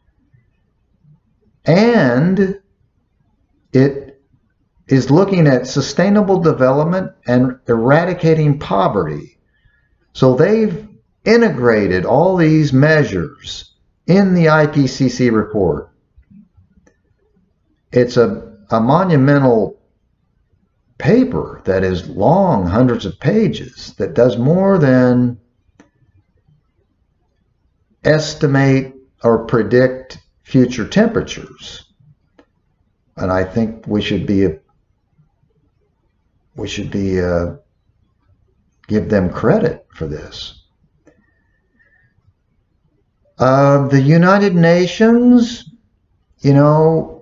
and 1.65 2.61
it 3.73 4.21
is 4.89 5.11
looking 5.11 5.47
at 5.47 5.67
sustainable 5.67 6.41
development 6.41 7.13
and 7.27 7.59
eradicating 7.69 8.59
poverty. 8.59 9.39
So 10.13 10.35
they've 10.35 10.89
integrated 11.25 12.05
all 12.05 12.37
these 12.37 12.73
measures 12.73 13.73
in 14.07 14.35
the 14.35 14.47
IPCC 14.47 15.31
report. 15.33 15.91
It's 17.93 18.17
a, 18.17 18.57
a 18.71 18.81
monumental 18.81 19.80
paper 21.01 21.63
that 21.65 21.83
is 21.83 22.09
long, 22.09 22.67
hundreds 22.67 23.07
of 23.07 23.19
pages, 23.19 23.95
that 23.97 24.15
does 24.15 24.37
more 24.37 24.79
than 24.79 25.41
estimate 28.05 28.95
or 29.25 29.47
predict 29.47 30.19
future 30.43 30.87
temperatures. 30.87 31.87
And 33.17 33.33
I 33.33 33.45
think 33.45 33.87
we 33.87 34.03
should 34.03 34.27
be 34.27 34.49
we 36.55 36.69
should 36.69 36.91
be 36.91 37.21
uh, 37.21 37.57
give 38.87 39.09
them 39.09 39.31
credit 39.31 39.87
for 39.95 40.07
this. 40.07 40.65
Uh, 43.39 43.89
the 43.89 44.01
United 44.01 44.55
Nations, 44.55 45.71
you 46.41 46.53
know, 46.53 47.20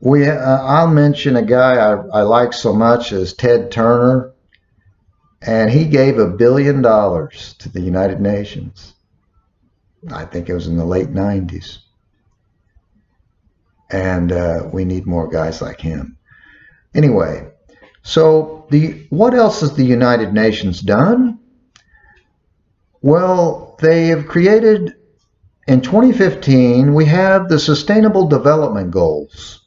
we 0.00 0.26
uh, 0.26 0.34
I'll 0.34 0.88
mention 0.88 1.36
a 1.36 1.42
guy 1.42 1.76
I, 1.76 1.92
I 1.92 2.22
like 2.22 2.52
so 2.52 2.72
much 2.72 3.12
as 3.12 3.34
Ted 3.34 3.70
Turner, 3.70 4.32
and 5.42 5.70
he 5.70 5.84
gave 5.84 6.18
a 6.18 6.26
billion 6.26 6.82
dollars 6.82 7.54
to 7.58 7.68
the 7.68 7.80
United 7.80 8.20
Nations. 8.20 8.94
I 10.10 10.24
think 10.24 10.48
it 10.48 10.54
was 10.54 10.66
in 10.66 10.76
the 10.76 10.84
late 10.84 11.08
90s. 11.08 11.78
And 13.90 14.32
uh, 14.32 14.68
we 14.72 14.84
need 14.84 15.06
more 15.06 15.28
guys 15.28 15.60
like 15.60 15.80
him. 15.80 16.16
Anyway, 16.94 17.48
so 18.02 18.66
the 18.70 19.06
what 19.10 19.34
else 19.34 19.60
has 19.60 19.74
the 19.74 19.84
United 19.84 20.32
Nations 20.32 20.80
done? 20.80 21.38
Well, 23.02 23.76
they 23.80 24.08
have 24.08 24.26
created 24.26 24.94
in 25.66 25.80
2015 25.82 26.94
we 26.94 27.04
have 27.06 27.48
the 27.48 27.58
Sustainable 27.58 28.28
Development 28.28 28.90
Goals. 28.90 29.59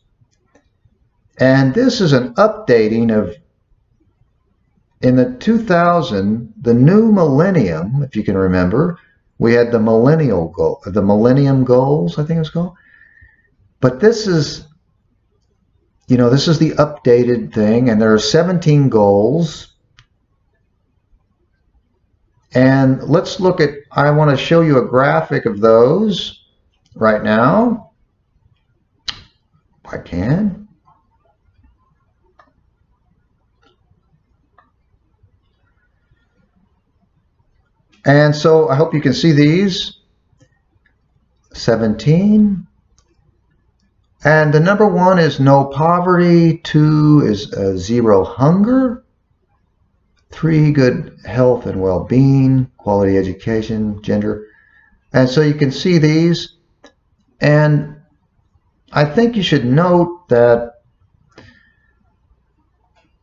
And 1.39 1.73
this 1.73 2.01
is 2.01 2.13
an 2.13 2.33
updating 2.35 3.15
of 3.15 3.35
in 5.01 5.15
the 5.15 5.35
2000 5.39 6.53
the 6.61 6.73
new 6.73 7.11
millennium, 7.11 8.03
if 8.03 8.15
you 8.15 8.23
can 8.23 8.37
remember, 8.37 8.97
we 9.37 9.53
had 9.53 9.71
the 9.71 9.79
millennial 9.79 10.49
goal, 10.49 10.81
the 10.85 11.01
millennium 11.01 11.65
goals, 11.65 12.17
I 12.17 12.23
think 12.23 12.39
it's 12.39 12.49
called. 12.49 12.75
But 13.81 13.99
this 13.99 14.27
is 14.27 14.65
you 16.07 16.17
know, 16.17 16.29
this 16.29 16.47
is 16.47 16.59
the 16.59 16.71
updated 16.71 17.53
thing, 17.53 17.89
and 17.89 18.01
there 18.01 18.13
are 18.13 18.19
17 18.19 18.89
goals. 18.89 19.73
And 22.53 23.01
let's 23.03 23.39
look 23.39 23.61
at, 23.61 23.71
I 23.91 24.11
want 24.11 24.29
to 24.31 24.37
show 24.37 24.61
you 24.61 24.77
a 24.77 24.87
graphic 24.87 25.45
of 25.45 25.59
those 25.59 26.43
right 26.93 27.23
now. 27.23 27.91
I 29.85 29.97
can. 29.97 30.62
And 38.05 38.35
so 38.35 38.69
I 38.69 38.75
hope 38.75 38.93
you 38.93 39.01
can 39.01 39.13
see 39.13 39.31
these. 39.31 39.99
17, 41.55 42.67
and 44.25 44.53
the 44.53 44.59
number 44.59 44.87
one 44.87 45.19
is 45.19 45.39
no 45.39 45.65
poverty. 45.65 46.57
Two 46.59 47.21
is 47.25 47.53
uh, 47.53 47.75
zero 47.75 48.23
hunger. 48.23 49.03
Three, 50.31 50.71
good 50.71 51.19
health 51.25 51.65
and 51.65 51.81
well-being, 51.81 52.71
quality 52.77 53.17
education, 53.17 54.01
gender. 54.01 54.47
And 55.11 55.29
so 55.29 55.41
you 55.41 55.53
can 55.53 55.71
see 55.71 55.97
these. 55.97 56.55
And 57.39 57.97
I 58.91 59.05
think 59.05 59.35
you 59.35 59.43
should 59.43 59.65
note 59.65 60.29
that 60.29 60.71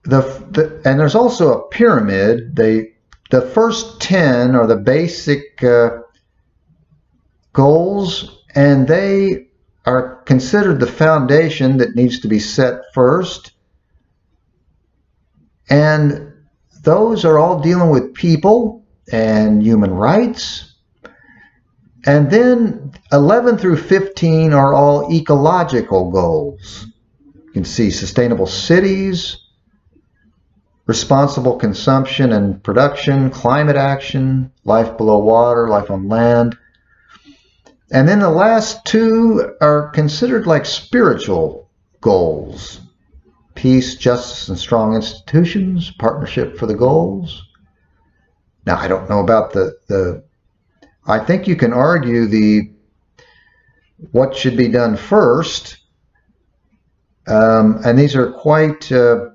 the, 0.04 0.20
the 0.50 0.82
and 0.84 1.00
there's 1.00 1.14
also 1.14 1.52
a 1.52 1.68
pyramid. 1.68 2.54
They 2.54 2.92
the 3.30 3.40
first 3.40 4.00
10 4.00 4.56
are 4.56 4.66
the 4.66 4.76
basic 4.76 5.62
uh, 5.62 5.98
goals, 7.52 8.44
and 8.54 8.86
they 8.86 9.46
are 9.86 10.16
considered 10.22 10.80
the 10.80 10.86
foundation 10.86 11.78
that 11.78 11.94
needs 11.94 12.20
to 12.20 12.28
be 12.28 12.40
set 12.40 12.82
first. 12.92 13.52
And 15.68 16.32
those 16.82 17.24
are 17.24 17.38
all 17.38 17.60
dealing 17.60 17.90
with 17.90 18.14
people 18.14 18.84
and 19.12 19.62
human 19.62 19.92
rights. 19.92 20.74
And 22.04 22.30
then 22.30 22.92
11 23.12 23.58
through 23.58 23.76
15 23.76 24.52
are 24.52 24.74
all 24.74 25.12
ecological 25.12 26.10
goals. 26.10 26.86
You 27.44 27.52
can 27.52 27.64
see 27.64 27.90
sustainable 27.90 28.46
cities, 28.46 29.36
responsible 30.90 31.54
consumption 31.54 32.32
and 32.32 32.60
production, 32.64 33.30
climate 33.30 33.76
action, 33.76 34.50
life 34.64 34.96
below 34.96 35.18
water, 35.18 35.68
life 35.68 35.88
on 35.88 36.08
land, 36.08 36.58
and 37.92 38.08
then 38.08 38.18
the 38.18 38.28
last 38.28 38.84
two 38.84 39.54
are 39.60 39.90
considered 39.90 40.48
like 40.48 40.66
spiritual 40.66 41.70
goals 42.00 42.80
peace, 43.54 43.94
justice, 43.94 44.48
and 44.48 44.58
strong 44.58 44.96
institutions, 44.96 45.92
partnership 45.98 46.56
for 46.56 46.66
the 46.66 46.74
goals. 46.74 47.44
Now, 48.66 48.76
I 48.78 48.88
don't 48.88 49.08
know 49.08 49.20
about 49.20 49.52
the, 49.52 49.76
the 49.86 50.24
I 51.06 51.18
think 51.18 51.46
you 51.46 51.54
can 51.54 51.72
argue 51.72 52.26
the 52.26 52.72
what 54.10 54.34
should 54.34 54.56
be 54.56 54.68
done 54.68 54.96
first. 54.96 55.76
Um, 57.28 57.80
and 57.84 57.96
these 57.96 58.16
are 58.16 58.32
quite 58.32 58.90
uh, 58.90 59.30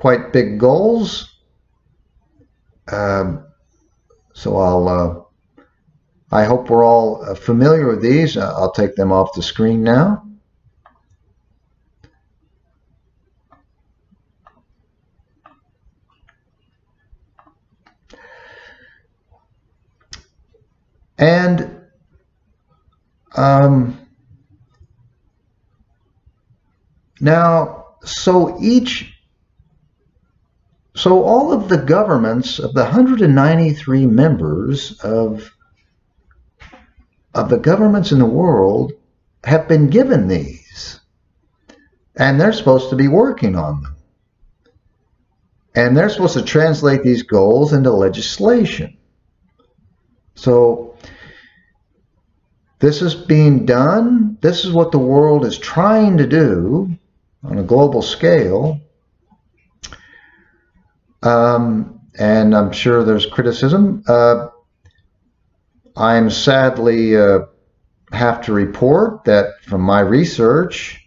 quite 0.00 0.32
big 0.32 0.58
goals. 0.58 1.36
Um, 2.90 3.44
so 4.32 4.56
I'll 4.56 4.88
uh, 4.88 5.62
I 6.32 6.44
hope 6.44 6.70
we're 6.70 6.84
all 6.84 7.22
uh, 7.22 7.34
familiar 7.34 7.86
with 7.86 8.00
these. 8.00 8.36
Uh, 8.36 8.52
I'll 8.56 8.72
take 8.72 8.94
them 8.94 9.12
off 9.12 9.34
the 9.34 9.42
screen 9.42 9.82
now. 9.82 10.26
And 21.18 21.82
um, 23.36 24.08
now, 27.20 27.96
so 28.02 28.56
each, 28.62 29.19
so 30.94 31.22
all 31.22 31.52
of 31.52 31.68
the 31.68 31.78
governments 31.78 32.58
of 32.58 32.74
the 32.74 32.82
193 32.82 34.06
members 34.06 34.98
of 35.00 35.50
of 37.34 37.48
the 37.48 37.58
governments 37.58 38.10
in 38.12 38.18
the 38.18 38.24
world 38.24 38.92
have 39.44 39.68
been 39.68 39.88
given 39.88 40.28
these. 40.28 41.00
And 42.16 42.40
they're 42.40 42.52
supposed 42.52 42.90
to 42.90 42.96
be 42.96 43.08
working 43.08 43.56
on 43.56 43.82
them. 43.82 43.96
And 45.74 45.96
they're 45.96 46.08
supposed 46.08 46.34
to 46.34 46.42
translate 46.42 47.02
these 47.02 47.22
goals 47.22 47.72
into 47.72 47.92
legislation. 47.92 48.98
So 50.34 50.96
this 52.80 53.00
is 53.00 53.14
being 53.14 53.64
done. 53.64 54.38
This 54.40 54.64
is 54.64 54.72
what 54.72 54.90
the 54.90 54.98
world 54.98 55.44
is 55.44 55.56
trying 55.56 56.16
to 56.18 56.26
do 56.26 56.90
on 57.44 57.58
a 57.58 57.62
global 57.62 58.02
scale. 58.02 58.80
Um, 61.22 62.00
and 62.18 62.54
I'm 62.54 62.72
sure 62.72 63.04
there's 63.04 63.26
criticism. 63.26 64.02
Uh, 64.06 64.48
I'm 65.96 66.30
sadly 66.30 67.16
uh, 67.16 67.40
have 68.12 68.42
to 68.42 68.52
report 68.52 69.24
that 69.24 69.62
from 69.64 69.82
my 69.82 70.00
research 70.00 71.04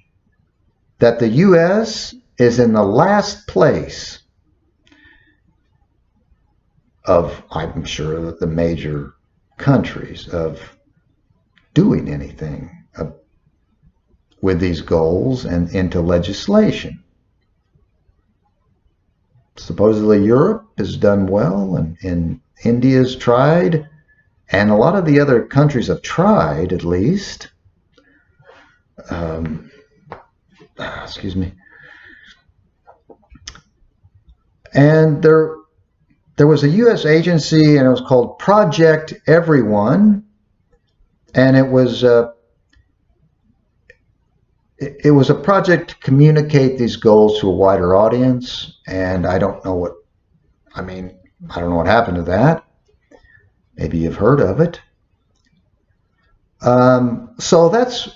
that 0.99 1.19
the 1.19 1.27
U.S. 1.27 2.15
is 2.37 2.59
in 2.59 2.73
the 2.73 2.83
last 2.83 3.47
place 3.47 4.19
of, 7.05 7.43
I'm 7.51 7.83
sure, 7.83 8.31
the 8.31 8.47
major 8.47 9.15
countries 9.57 10.27
of 10.29 10.61
doing 11.73 12.07
anything 12.07 12.85
uh, 12.97 13.05
with 14.41 14.59
these 14.59 14.81
goals 14.81 15.45
and 15.45 15.69
into 15.75 16.01
legislation. 16.01 17.02
Supposedly 19.55 20.23
Europe 20.23 20.67
has 20.77 20.97
done 20.97 21.27
well 21.27 21.75
and, 21.75 21.97
and 22.01 22.39
India's 22.63 23.15
tried 23.15 23.87
and 24.53 24.69
a 24.69 24.75
lot 24.75 24.95
of 24.95 25.05
the 25.05 25.19
other 25.19 25.43
countries 25.43 25.87
have 25.87 26.03
tried, 26.03 26.73
at 26.73 26.83
least. 26.83 27.49
Um, 29.09 29.71
excuse 30.77 31.35
me. 31.35 31.53
And 34.73 35.23
there, 35.23 35.55
there 36.35 36.47
was 36.47 36.63
a 36.63 36.69
U.S. 36.69 37.05
agency, 37.05 37.77
and 37.77 37.87
it 37.87 37.89
was 37.89 38.01
called 38.01 38.37
Project 38.37 39.13
Everyone, 39.25 40.23
and 41.33 41.57
it 41.57 41.67
was 41.67 42.03
uh, 42.03 42.32
it, 45.03 45.11
was 45.11 45.29
a 45.29 45.35
project 45.35 45.89
to 45.89 45.95
communicate 45.97 46.77
these 46.77 46.95
goals 46.95 47.39
to 47.39 47.47
a 47.47 47.55
wider 47.55 47.95
audience. 47.95 48.79
And 48.87 49.25
I 49.25 49.37
don't 49.37 49.63
know 49.63 49.75
what, 49.75 49.93
I 50.75 50.81
mean, 50.81 51.17
I 51.49 51.59
don't 51.59 51.69
know 51.69 51.75
what 51.75 51.87
happened 51.87 52.17
to 52.17 52.23
that. 52.23 52.65
Maybe 53.75 53.97
you've 53.97 54.15
heard 54.15 54.39
of 54.39 54.59
it. 54.59 54.81
Um, 56.61 57.35
so 57.39 57.69
that's 57.69 58.09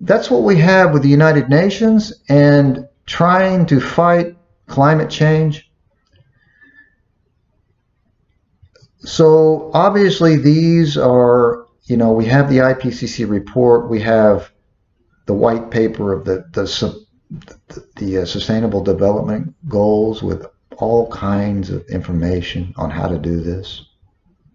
that's 0.00 0.30
what 0.30 0.42
we 0.42 0.56
have 0.56 0.92
with 0.92 1.02
the 1.02 1.08
United 1.08 1.48
Nations 1.48 2.12
and 2.28 2.88
trying 3.06 3.66
to 3.66 3.80
fight 3.80 4.36
climate 4.66 5.10
change. 5.10 5.70
so 9.04 9.70
obviously 9.74 10.36
these 10.36 10.96
are, 10.96 11.66
you 11.84 11.96
know, 11.96 12.12
we 12.12 12.24
have 12.26 12.48
the 12.48 12.58
IPCC 12.58 13.28
report, 13.28 13.90
we 13.90 14.00
have 14.00 14.51
the 15.26 15.34
white 15.34 15.70
paper 15.70 16.12
of 16.12 16.24
the 16.24 16.44
the 16.52 16.66
the, 17.68 17.86
the 17.96 18.18
uh, 18.18 18.24
Sustainable 18.26 18.82
Development 18.82 19.54
Goals 19.68 20.22
with 20.22 20.46
all 20.76 21.10
kinds 21.10 21.70
of 21.70 21.86
information 21.88 22.74
on 22.76 22.90
how 22.90 23.08
to 23.08 23.18
do 23.18 23.40
this. 23.40 23.86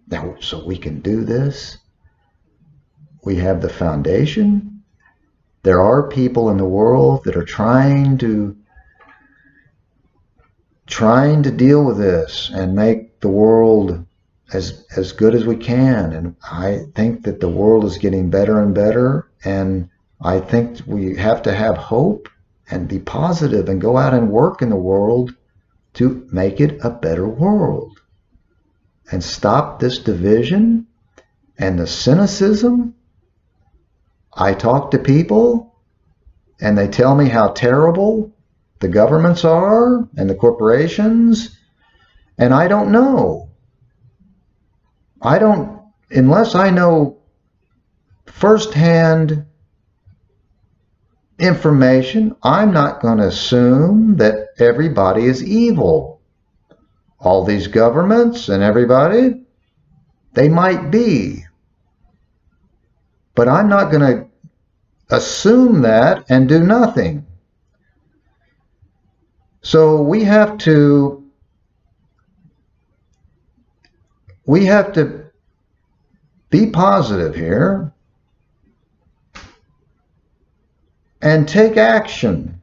Now, 0.08 0.36
so 0.40 0.64
we 0.64 0.76
can 0.76 1.00
do 1.00 1.24
this. 1.24 1.78
We 3.24 3.36
have 3.36 3.60
the 3.60 3.68
foundation. 3.68 4.82
There 5.62 5.80
are 5.80 6.08
people 6.08 6.50
in 6.50 6.56
the 6.56 6.64
world 6.64 7.24
that 7.24 7.36
are 7.36 7.44
trying 7.44 8.18
to 8.18 8.56
trying 10.86 11.42
to 11.42 11.50
deal 11.50 11.84
with 11.84 11.98
this 11.98 12.50
and 12.54 12.74
make 12.74 13.20
the 13.20 13.28
world 13.28 14.06
as 14.52 14.86
as 14.96 15.12
good 15.12 15.34
as 15.34 15.44
we 15.44 15.56
can. 15.56 16.12
And 16.12 16.36
I 16.50 16.86
think 16.94 17.24
that 17.24 17.40
the 17.40 17.48
world 17.48 17.84
is 17.84 17.98
getting 17.98 18.30
better 18.30 18.60
and 18.60 18.74
better. 18.74 19.28
And 19.44 19.90
I 20.20 20.40
think 20.40 20.80
we 20.86 21.16
have 21.16 21.42
to 21.42 21.54
have 21.54 21.76
hope 21.76 22.28
and 22.70 22.88
be 22.88 22.98
positive 22.98 23.68
and 23.68 23.80
go 23.80 23.96
out 23.96 24.14
and 24.14 24.30
work 24.30 24.62
in 24.62 24.70
the 24.70 24.76
world 24.76 25.34
to 25.94 26.28
make 26.32 26.60
it 26.60 26.78
a 26.82 26.90
better 26.90 27.26
world 27.26 28.00
and 29.10 29.22
stop 29.22 29.78
this 29.78 29.98
division 29.98 30.86
and 31.58 31.78
the 31.78 31.86
cynicism. 31.86 32.94
I 34.32 34.54
talk 34.54 34.90
to 34.90 34.98
people 34.98 35.74
and 36.60 36.76
they 36.76 36.88
tell 36.88 37.14
me 37.14 37.28
how 37.28 37.48
terrible 37.48 38.32
the 38.80 38.88
governments 38.88 39.44
are 39.44 40.08
and 40.16 40.28
the 40.28 40.34
corporations, 40.34 41.56
and 42.36 42.54
I 42.54 42.68
don't 42.68 42.92
know. 42.92 43.50
I 45.20 45.38
don't, 45.38 45.80
unless 46.10 46.54
I 46.54 46.70
know 46.70 47.18
firsthand 48.26 49.46
information, 51.38 52.34
I'm 52.42 52.72
not 52.72 53.00
going 53.00 53.18
to 53.18 53.28
assume 53.28 54.16
that 54.16 54.48
everybody 54.58 55.24
is 55.24 55.42
evil. 55.42 56.20
All 57.20 57.44
these 57.44 57.66
governments 57.66 58.48
and 58.48 58.62
everybody, 58.62 59.42
they 60.34 60.48
might 60.48 60.90
be. 60.90 61.44
But 63.34 63.48
I'm 63.48 63.68
not 63.68 63.90
going 63.90 64.00
to 64.00 64.28
assume 65.14 65.82
that 65.82 66.24
and 66.28 66.48
do 66.48 66.60
nothing. 66.60 67.26
So 69.62 70.02
we 70.02 70.24
have 70.24 70.58
to 70.58 71.24
we 74.46 74.64
have 74.64 74.92
to 74.94 75.26
be 76.48 76.70
positive 76.70 77.34
here 77.34 77.92
and 81.22 81.48
take 81.48 81.76
action. 81.76 82.60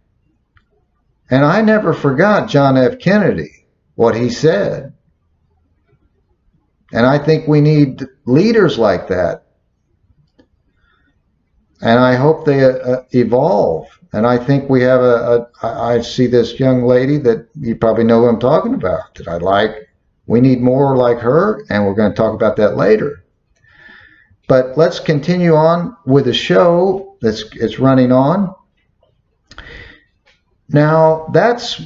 And 1.30 1.44
I 1.44 1.62
never 1.62 1.94
forgot 1.94 2.50
John 2.50 2.78
F. 2.78 3.00
Kennedy, 3.00 3.66
what 3.96 4.16
he 4.16 4.30
said. 4.30 4.94
And 6.94 7.06
I 7.06 7.18
think 7.18 7.48
we 7.48 7.62
need 7.62 8.04
leaders 8.26 8.78
like 8.78 9.08
that. 9.08 9.44
And 11.82 12.00
I 12.00 12.16
hope 12.16 12.46
they 12.46 12.64
uh, 12.64 13.02
evolve. 13.12 13.88
And 14.14 14.26
I 14.26 14.38
think 14.38 14.70
we 14.70 14.82
have 14.84 15.02
a, 15.02 15.50
a. 15.62 15.68
I 15.68 16.02
see 16.02 16.28
this 16.28 16.58
young 16.58 16.84
lady 16.84 17.18
that 17.18 17.50
you 17.60 17.76
probably 17.76 18.06
know 18.06 18.22
who 18.22 18.30
I'm 18.30 18.40
talking 18.40 18.74
about 18.74 19.14
that 19.16 19.28
I 19.28 19.38
like. 19.38 19.90
We 20.26 20.40
need 20.40 20.62
more 20.62 20.96
like 20.96 21.20
her, 21.20 21.66
and 21.70 21.86
we're 21.86 21.96
going 21.96 22.12
to 22.12 22.16
talk 22.16 22.34
about 22.34 22.56
that 22.56 22.78
later. 22.78 23.25
But 24.48 24.78
let's 24.78 25.00
continue 25.00 25.56
on 25.56 25.96
with 26.06 26.26
the 26.26 26.34
show 26.34 27.18
that's 27.22 27.44
it's 27.54 27.80
running 27.80 28.12
on. 28.12 28.54
Now, 30.70 31.28
that's 31.34 31.82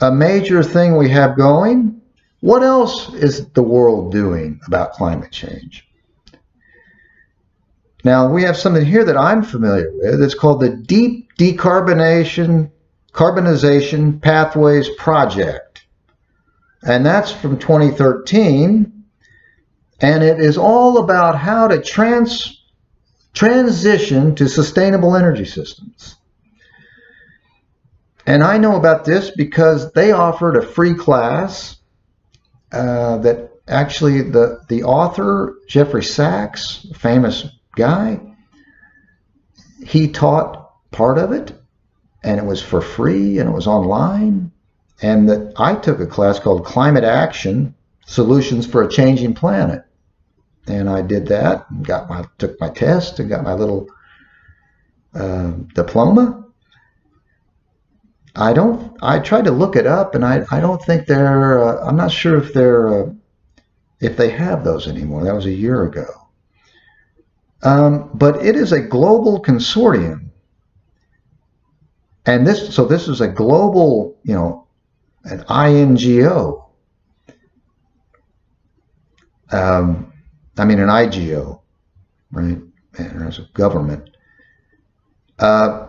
a 0.00 0.12
major 0.12 0.62
thing 0.62 0.96
we 0.96 1.08
have 1.10 1.36
going. 1.36 2.00
What 2.40 2.62
else 2.62 3.12
is 3.14 3.46
the 3.50 3.62
world 3.62 4.12
doing 4.12 4.60
about 4.66 4.92
climate 4.92 5.30
change? 5.30 5.88
Now, 8.04 8.28
we 8.28 8.42
have 8.42 8.56
something 8.56 8.84
here 8.84 9.04
that 9.04 9.16
I'm 9.16 9.42
familiar 9.42 9.90
with. 9.94 10.20
It's 10.22 10.34
called 10.34 10.60
the 10.60 10.70
Deep 10.70 11.28
Decarbonation 11.38 12.70
Carbonization 13.12 14.20
Pathways 14.20 14.88
Project. 14.96 15.86
And 16.82 17.06
that's 17.06 17.30
from 17.30 17.58
2013 17.58 19.01
and 20.02 20.24
it 20.24 20.40
is 20.40 20.58
all 20.58 20.98
about 20.98 21.38
how 21.38 21.68
to 21.68 21.80
trans 21.80 22.60
transition 23.32 24.34
to 24.34 24.48
sustainable 24.48 25.16
energy 25.16 25.44
systems. 25.44 26.16
And 28.26 28.42
I 28.42 28.58
know 28.58 28.76
about 28.76 29.04
this 29.04 29.30
because 29.30 29.92
they 29.92 30.12
offered 30.12 30.56
a 30.56 30.66
free 30.66 30.94
class 30.94 31.76
uh, 32.72 33.18
that 33.18 33.52
actually 33.66 34.22
the, 34.22 34.60
the 34.68 34.82
author, 34.82 35.56
Jeffrey 35.68 36.04
Sachs, 36.04 36.86
famous 36.94 37.46
guy, 37.74 38.20
he 39.84 40.08
taught 40.08 40.90
part 40.90 41.18
of 41.18 41.32
it 41.32 41.52
and 42.22 42.38
it 42.38 42.44
was 42.44 42.60
for 42.60 42.80
free 42.80 43.38
and 43.38 43.48
it 43.48 43.52
was 43.52 43.66
online. 43.66 44.52
And 45.00 45.28
that 45.28 45.54
I 45.56 45.74
took 45.74 46.00
a 46.00 46.06
class 46.06 46.38
called 46.38 46.64
Climate 46.64 47.04
Action 47.04 47.74
Solutions 48.06 48.66
for 48.66 48.82
a 48.82 48.88
Changing 48.88 49.34
Planet 49.34 49.84
and 50.66 50.88
I 50.88 51.02
did 51.02 51.26
that. 51.28 51.66
Got 51.82 52.08
my 52.08 52.24
took 52.38 52.60
my 52.60 52.70
test 52.70 53.18
and 53.18 53.28
got 53.28 53.44
my 53.44 53.54
little 53.54 53.88
uh, 55.14 55.52
diploma. 55.74 56.44
I 58.34 58.52
don't. 58.52 58.96
I 59.02 59.18
tried 59.18 59.44
to 59.44 59.50
look 59.50 59.76
it 59.76 59.86
up, 59.86 60.14
and 60.14 60.24
I 60.24 60.44
I 60.50 60.60
don't 60.60 60.82
think 60.82 61.06
they're. 61.06 61.62
Uh, 61.62 61.86
I'm 61.86 61.96
not 61.96 62.12
sure 62.12 62.38
if 62.38 62.54
they're 62.54 62.88
uh, 62.88 63.12
if 64.00 64.16
they 64.16 64.30
have 64.30 64.64
those 64.64 64.88
anymore. 64.88 65.24
That 65.24 65.34
was 65.34 65.46
a 65.46 65.52
year 65.52 65.82
ago. 65.84 66.06
Um, 67.62 68.10
but 68.14 68.44
it 68.44 68.56
is 68.56 68.72
a 68.72 68.80
global 68.80 69.40
consortium, 69.40 70.30
and 72.26 72.46
this 72.46 72.74
so 72.74 72.84
this 72.86 73.06
is 73.06 73.20
a 73.20 73.28
global, 73.28 74.18
you 74.24 74.34
know, 74.34 74.66
an 75.24 75.44
INGO. 75.48 76.70
Um, 79.50 80.11
I 80.56 80.64
mean, 80.64 80.80
an 80.80 80.88
IGO, 80.88 81.60
right? 82.30 82.58
As 82.98 83.38
a 83.38 83.48
government. 83.54 84.10
Uh, 85.38 85.88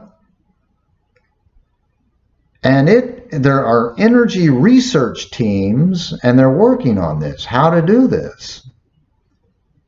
and 2.63 2.87
it 2.87 3.41
there 3.41 3.65
are 3.65 3.95
energy 3.97 4.49
research 4.49 5.31
teams, 5.31 6.13
and 6.23 6.37
they're 6.37 6.49
working 6.49 6.97
on 6.97 7.19
this, 7.19 7.43
how 7.43 7.71
to 7.71 7.81
do 7.81 8.07
this. 8.07 8.69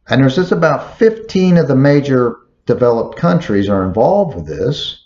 And 0.10 0.22
there's 0.22 0.36
just 0.36 0.52
about 0.52 0.98
15 0.98 1.58
of 1.58 1.68
the 1.68 1.76
major 1.76 2.38
developed 2.66 3.18
countries 3.18 3.70
are 3.70 3.86
involved 3.86 4.36
with 4.36 4.48
this. 4.48 5.02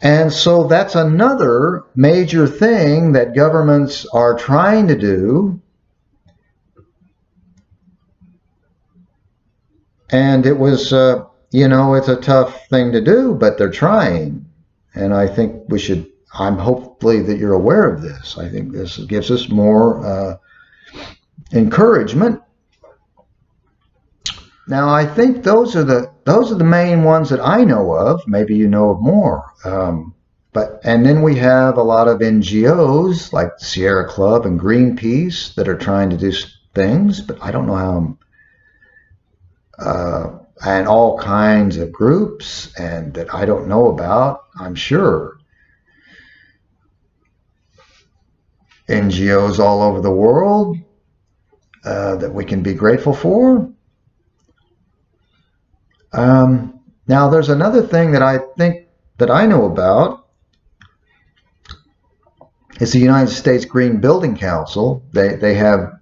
And 0.00 0.32
so 0.32 0.64
that's 0.64 0.94
another 0.94 1.84
major 1.94 2.46
thing 2.46 3.12
that 3.12 3.34
governments 3.34 4.06
are 4.12 4.38
trying 4.38 4.88
to 4.88 4.96
do 4.96 5.60
And 10.10 10.46
it 10.46 10.58
was, 10.58 10.92
uh, 10.92 11.24
you 11.50 11.68
know, 11.68 11.94
it's 11.94 12.08
a 12.08 12.16
tough 12.16 12.66
thing 12.68 12.92
to 12.92 13.00
do, 13.00 13.34
but 13.34 13.58
they're 13.58 13.70
trying. 13.70 14.44
And 14.94 15.14
I 15.14 15.26
think 15.26 15.62
we 15.68 15.78
should, 15.78 16.10
I'm 16.34 16.56
hopefully 16.56 17.22
that 17.22 17.38
you're 17.38 17.54
aware 17.54 17.88
of 17.92 18.02
this. 18.02 18.38
I 18.38 18.48
think 18.48 18.72
this 18.72 18.98
gives 18.98 19.30
us 19.30 19.48
more 19.48 20.04
uh, 20.06 20.36
encouragement. 21.52 22.42
Now, 24.66 24.90
I 24.90 25.06
think 25.06 25.44
those 25.44 25.74
are 25.76 25.84
the 25.84 26.12
those 26.24 26.52
are 26.52 26.56
the 26.56 26.64
main 26.64 27.02
ones 27.02 27.30
that 27.30 27.40
I 27.40 27.64
know 27.64 27.94
of. 27.94 28.20
Maybe 28.26 28.54
you 28.54 28.68
know 28.68 28.90
of 28.90 29.00
more. 29.00 29.50
Um, 29.64 30.14
but 30.52 30.80
and 30.84 31.06
then 31.06 31.22
we 31.22 31.36
have 31.36 31.78
a 31.78 31.82
lot 31.82 32.06
of 32.06 32.20
NGOs 32.20 33.32
like 33.32 33.52
Sierra 33.58 34.06
Club 34.06 34.44
and 34.44 34.60
Greenpeace 34.60 35.54
that 35.54 35.68
are 35.68 35.76
trying 35.76 36.10
to 36.10 36.18
do 36.18 36.32
things, 36.74 37.20
but 37.22 37.38
I 37.42 37.50
don't 37.50 37.66
know 37.66 37.76
how 37.76 38.17
uh, 39.78 40.38
and 40.64 40.88
all 40.88 41.18
kinds 41.18 41.76
of 41.76 41.92
groups 41.92 42.72
and 42.78 43.14
that 43.14 43.32
I 43.32 43.44
don't 43.44 43.68
know 43.68 43.88
about, 43.88 44.44
I'm 44.58 44.74
sure. 44.74 45.38
NGOs 48.88 49.58
all 49.58 49.82
over 49.82 50.00
the 50.00 50.10
world 50.10 50.78
uh, 51.84 52.16
that 52.16 52.32
we 52.32 52.44
can 52.44 52.62
be 52.62 52.74
grateful 52.74 53.12
for. 53.12 53.70
Um, 56.12 56.80
now, 57.06 57.28
there's 57.28 57.50
another 57.50 57.82
thing 57.82 58.12
that 58.12 58.22
I 58.22 58.38
think 58.56 58.88
that 59.18 59.30
I 59.30 59.46
know 59.46 59.66
about. 59.66 60.26
It's 62.80 62.92
the 62.92 62.98
United 62.98 63.32
States 63.32 63.64
Green 63.64 64.00
Building 64.00 64.36
Council. 64.36 65.02
They, 65.12 65.34
they 65.36 65.54
have 65.54 65.98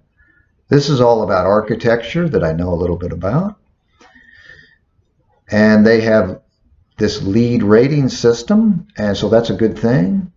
this 0.69 0.89
is 0.89 1.01
all 1.01 1.23
about 1.23 1.45
architecture 1.45 2.27
that 2.29 2.43
I 2.43 2.51
know 2.51 2.73
a 2.73 2.75
little 2.75 2.97
bit 2.97 3.11
about. 3.11 3.57
And 5.49 5.85
they 5.85 6.01
have 6.01 6.41
this 6.97 7.21
LEED 7.21 7.63
rating 7.63 8.09
system, 8.09 8.87
and 8.97 9.15
so 9.15 9.29
that's 9.29 9.49
a 9.49 9.55
good 9.55 9.77
thing. 9.77 10.31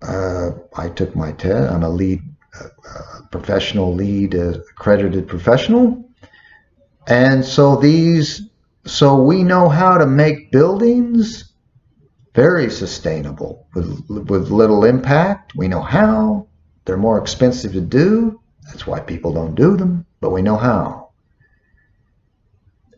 Uh, 0.00 0.52
I 0.76 0.88
took 0.88 1.14
my 1.14 1.32
test. 1.32 1.72
I'm 1.72 1.82
a 1.82 1.88
LEED 1.88 2.22
uh, 2.58 2.64
uh, 2.88 3.20
professional, 3.30 3.94
LEED 3.94 4.34
uh, 4.34 4.58
accredited 4.70 5.28
professional, 5.28 6.08
and 7.06 7.44
so 7.44 7.76
these, 7.76 8.48
so 8.84 9.22
we 9.22 9.42
know 9.42 9.68
how 9.68 9.98
to 9.98 10.06
make 10.06 10.50
buildings 10.52 11.52
very 12.34 12.70
sustainable 12.70 13.66
with 13.74 14.04
with 14.08 14.50
little 14.50 14.84
impact. 14.84 15.54
We 15.54 15.68
know 15.68 15.82
how. 15.82 16.46
They're 16.84 16.96
more 16.96 17.18
expensive 17.18 17.72
to 17.74 17.80
do. 17.80 18.40
That's 18.66 18.86
why 18.86 18.98
people 19.00 19.32
don't 19.32 19.54
do 19.54 19.76
them, 19.76 20.04
but 20.20 20.30
we 20.30 20.42
know 20.42 20.56
how 20.56 21.01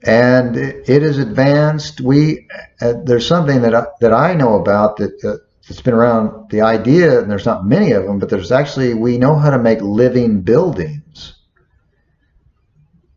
and 0.07 0.57
it 0.57 1.03
is 1.03 1.19
advanced. 1.19 2.01
We 2.01 2.47
uh, 2.81 2.95
there's 3.05 3.27
something 3.27 3.63
that 3.63 3.75
I, 3.75 3.87
that 4.01 4.13
I 4.13 4.35
know 4.35 4.61
about 4.61 4.97
that 4.99 5.25
uh, 5.25 5.37
that's 5.67 5.81
been 5.81 5.95
around. 5.95 6.51
The 6.51 6.61
idea, 6.61 7.21
and 7.21 7.31
there's 7.31 7.47
not 7.47 7.67
many 7.67 7.93
of 7.93 8.05
them, 8.05 8.19
but 8.19 8.29
there's 8.29 8.53
actually 8.53 8.95
we 8.95 9.19
know 9.19 9.35
how 9.37 9.51
to 9.51 9.59
make 9.59 9.81
living 9.81 10.43
buildings. 10.43 11.35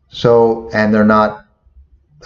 So, 0.08 0.70
and 0.72 0.94
they're 0.94 1.04
not. 1.04 1.46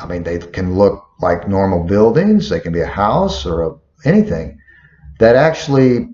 I 0.01 0.07
mean, 0.07 0.23
they 0.23 0.39
can 0.39 0.77
look 0.77 1.05
like 1.21 1.49
normal 1.49 1.85
buildings. 1.85 2.49
They 2.49 2.61
can 2.61 2.73
be 2.73 2.81
a 2.81 2.87
house 2.87 3.45
or 3.45 3.63
a, 3.63 3.75
anything 4.05 4.59
that 5.19 5.37
actually 5.37 6.09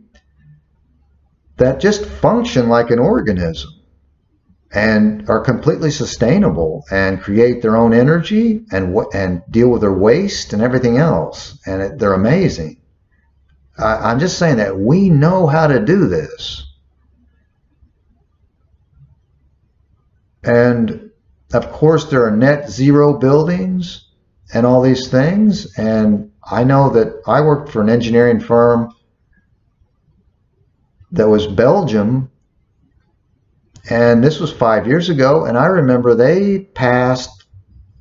that 1.57 1.81
just 1.81 2.05
function 2.05 2.69
like 2.69 2.91
an 2.91 2.99
organism 2.99 3.71
and 4.73 5.29
are 5.31 5.41
completely 5.41 5.91
sustainable 5.91 6.85
and 6.91 7.23
create 7.23 7.63
their 7.63 7.77
own 7.77 7.95
energy 7.95 8.65
and 8.71 8.95
and 9.15 9.43
deal 9.51 9.71
with 9.71 9.81
their 9.81 9.93
waste 9.93 10.53
and 10.53 10.61
everything 10.61 10.99
else. 10.99 11.59
And 11.67 11.81
it, 11.81 11.99
they're 11.99 12.13
amazing. 12.13 12.81
I, 13.79 14.11
I'm 14.11 14.19
just 14.19 14.39
saying 14.39 14.57
that 14.59 14.79
we 14.79 15.09
know 15.09 15.47
how 15.47 15.67
to 15.67 15.85
do 15.85 16.07
this. 16.07 16.65
And 20.45 21.11
of 21.53 21.73
course, 21.73 22.05
there 22.11 22.27
are 22.27 22.37
net 22.37 22.71
zero 22.71 23.19
buildings 23.19 24.05
and 24.53 24.67
all 24.67 24.83
these 24.83 25.09
things. 25.09 25.79
And 25.79 26.31
I 26.45 26.65
know 26.65 26.91
that 26.91 27.23
I 27.27 27.41
worked 27.41 27.71
for 27.71 27.81
an 27.81 27.89
engineering 27.89 28.41
firm 28.41 28.95
that 31.13 31.29
was 31.29 31.47
Belgium 31.47 32.31
and 33.91 34.23
this 34.23 34.39
was 34.39 34.53
five 34.53 34.87
years 34.87 35.09
ago. 35.09 35.47
And 35.47 35.57
I 35.57 35.67
remember 35.67 36.15
they 36.15 36.61
passed 36.75 37.45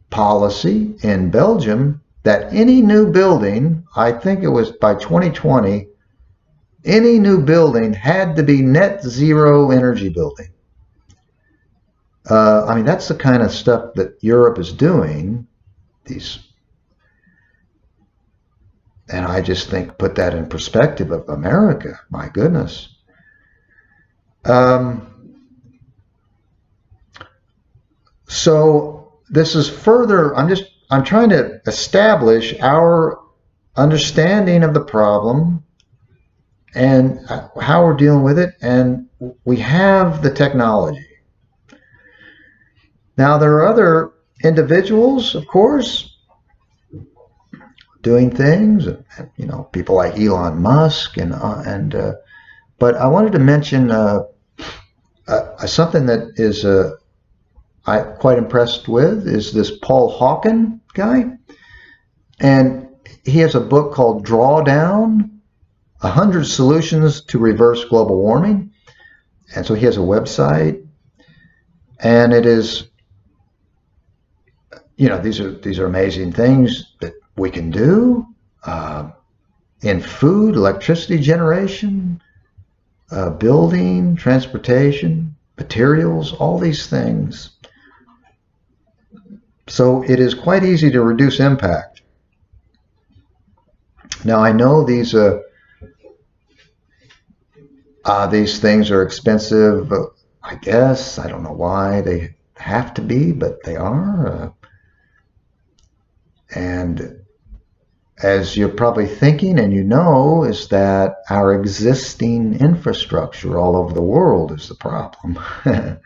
policy 0.10 0.96
in 1.02 1.32
Belgium 1.32 2.02
that 2.24 2.54
any 2.54 2.82
new 2.82 3.12
building, 3.12 3.86
I 3.96 4.12
think 4.12 4.44
it 4.44 4.50
was 4.50 4.72
by 4.72 4.96
2020, 4.96 5.88
any 6.86 7.20
new 7.20 7.42
building 7.42 7.94
had 7.94 8.36
to 8.36 8.44
be 8.44 8.62
net 8.62 9.02
zero 9.04 9.72
energy 9.72 10.10
building. 10.10 10.50
Uh, 12.30 12.66
I 12.66 12.76
mean, 12.76 12.86
that's 12.86 13.08
the 13.08 13.16
kind 13.16 13.42
of 13.42 13.52
stuff 13.52 13.94
that 13.96 14.18
Europe 14.22 14.60
is 14.60 14.74
doing. 14.74 15.48
These, 16.06 16.40
and 19.10 19.26
I 19.26 19.42
just 19.42 19.70
think 19.70 19.98
put 19.98 20.16
that 20.16 20.34
in 20.34 20.48
perspective 20.48 21.12
of 21.12 21.30
America. 21.30 22.00
My 22.10 22.28
goodness. 22.28 22.90
Um, 24.44 25.17
so 28.28 29.20
this 29.30 29.56
is 29.56 29.70
further, 29.70 30.36
I'm 30.36 30.50
just, 30.50 30.64
I'm 30.90 31.04
trying 31.04 31.30
to 31.30 31.62
establish 31.66 32.54
our 32.60 33.20
understanding 33.76 34.64
of 34.64 34.74
the 34.74 34.82
problem 34.82 35.64
and 36.74 37.20
how 37.28 37.86
we're 37.86 37.96
dealing 37.96 38.24
with 38.24 38.40
it. 38.40 38.56
And 38.62 39.08
we 39.46 39.58
have 39.58 40.22
the 40.22 40.32
technology. 40.32 41.06
Now, 43.18 43.38
there 43.38 43.54
are 43.56 43.68
other 43.68 44.12
individuals, 44.44 45.34
of 45.34 45.48
course, 45.48 46.18
doing 48.02 48.30
things, 48.30 48.88
you 49.38 49.46
know, 49.46 49.64
people 49.72 49.96
like 49.96 50.20
Elon 50.20 50.62
Musk 50.62 51.18
and, 51.18 51.34
uh, 51.34 51.64
and, 51.66 51.96
uh, 51.96 52.14
but 52.78 52.96
I 52.96 53.08
wanted 53.08 53.32
to 53.34 53.40
mention 53.40 53.90
uh, 53.90 54.20
uh 55.28 55.66
something 55.66 56.06
that 56.06 56.34
is 56.36 56.64
uh, 56.64 56.92
I'm 57.88 58.18
quite 58.18 58.38
impressed 58.38 58.88
with 58.90 59.28
is 59.28 59.54
this 59.54 59.72
Paul 59.72 60.14
Hawken 60.20 60.82
guy. 60.94 61.26
And 62.40 62.90
he 63.24 63.40
has 63.40 63.56
a 63.56 63.62
book 63.62 63.94
called 63.94 64.26
Drawdown 64.26 65.30
100 66.02 66.46
Solutions 66.46 67.22
to 67.22 67.40
Reverse 67.40 67.86
Global 67.86 68.18
Warming. 68.18 68.72
And 69.56 69.66
so 69.66 69.74
he 69.74 69.86
has 69.86 69.98
a 69.98 70.02
website. 70.02 70.86
And 72.00 72.34
it 72.34 72.46
is, 72.46 72.90
you 74.98 75.08
know, 75.08 75.20
these 75.20 75.40
are 75.40 75.52
these 75.52 75.80
are 75.80 75.88
amazing 75.88 76.34
things 76.34 76.94
that 77.02 77.14
we 77.38 77.50
can 77.50 77.72
do 77.72 78.28
uh, 78.64 79.10
in 79.82 80.02
food, 80.02 80.56
electricity 80.56 81.20
generation, 81.20 82.22
uh, 83.12 83.32
building, 83.32 84.16
transportation, 84.16 85.36
materials, 85.58 86.34
all 86.34 86.60
these 86.60 86.88
things. 86.88 87.57
So 89.68 90.04
it 90.04 90.20
is 90.20 90.34
quite 90.34 90.64
easy 90.64 90.92
to 90.92 91.02
reduce 91.02 91.40
impact. 91.40 92.02
Now 94.24 94.40
I 94.40 94.52
know 94.52 94.84
these 94.84 95.14
uh, 95.14 95.40
uh, 98.06 98.28
these 98.28 98.60
things 98.60 98.90
are 98.90 99.04
expensive. 99.04 99.92
I 100.42 100.56
guess 100.56 101.20
I 101.20 101.28
don't 101.28 101.44
know 101.44 101.54
why 101.54 102.02
they 102.02 102.36
have 102.56 102.94
to 102.96 103.02
be, 103.02 103.34
but 103.34 103.64
they 103.64 103.76
are. 103.76 104.28
Uh, 104.28 104.50
and 106.56 107.22
as 108.24 108.56
you're 108.56 108.70
probably 108.70 109.06
thinking 109.06 109.60
and 109.60 109.74
you 109.74 109.84
know, 109.84 110.44
is 110.44 110.70
that 110.70 111.18
our 111.30 111.54
existing 111.54 112.60
infrastructure 112.60 113.60
all 113.60 113.76
over 113.76 113.94
the 113.94 114.02
world 114.02 114.54
is 114.54 114.70
the 114.70 114.76
problem. 114.76 115.38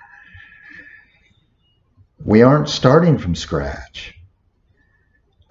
we 2.26 2.41
aren't 2.41 2.69
starting 2.69 3.17
from 3.17 3.36
scratch. 3.36 4.15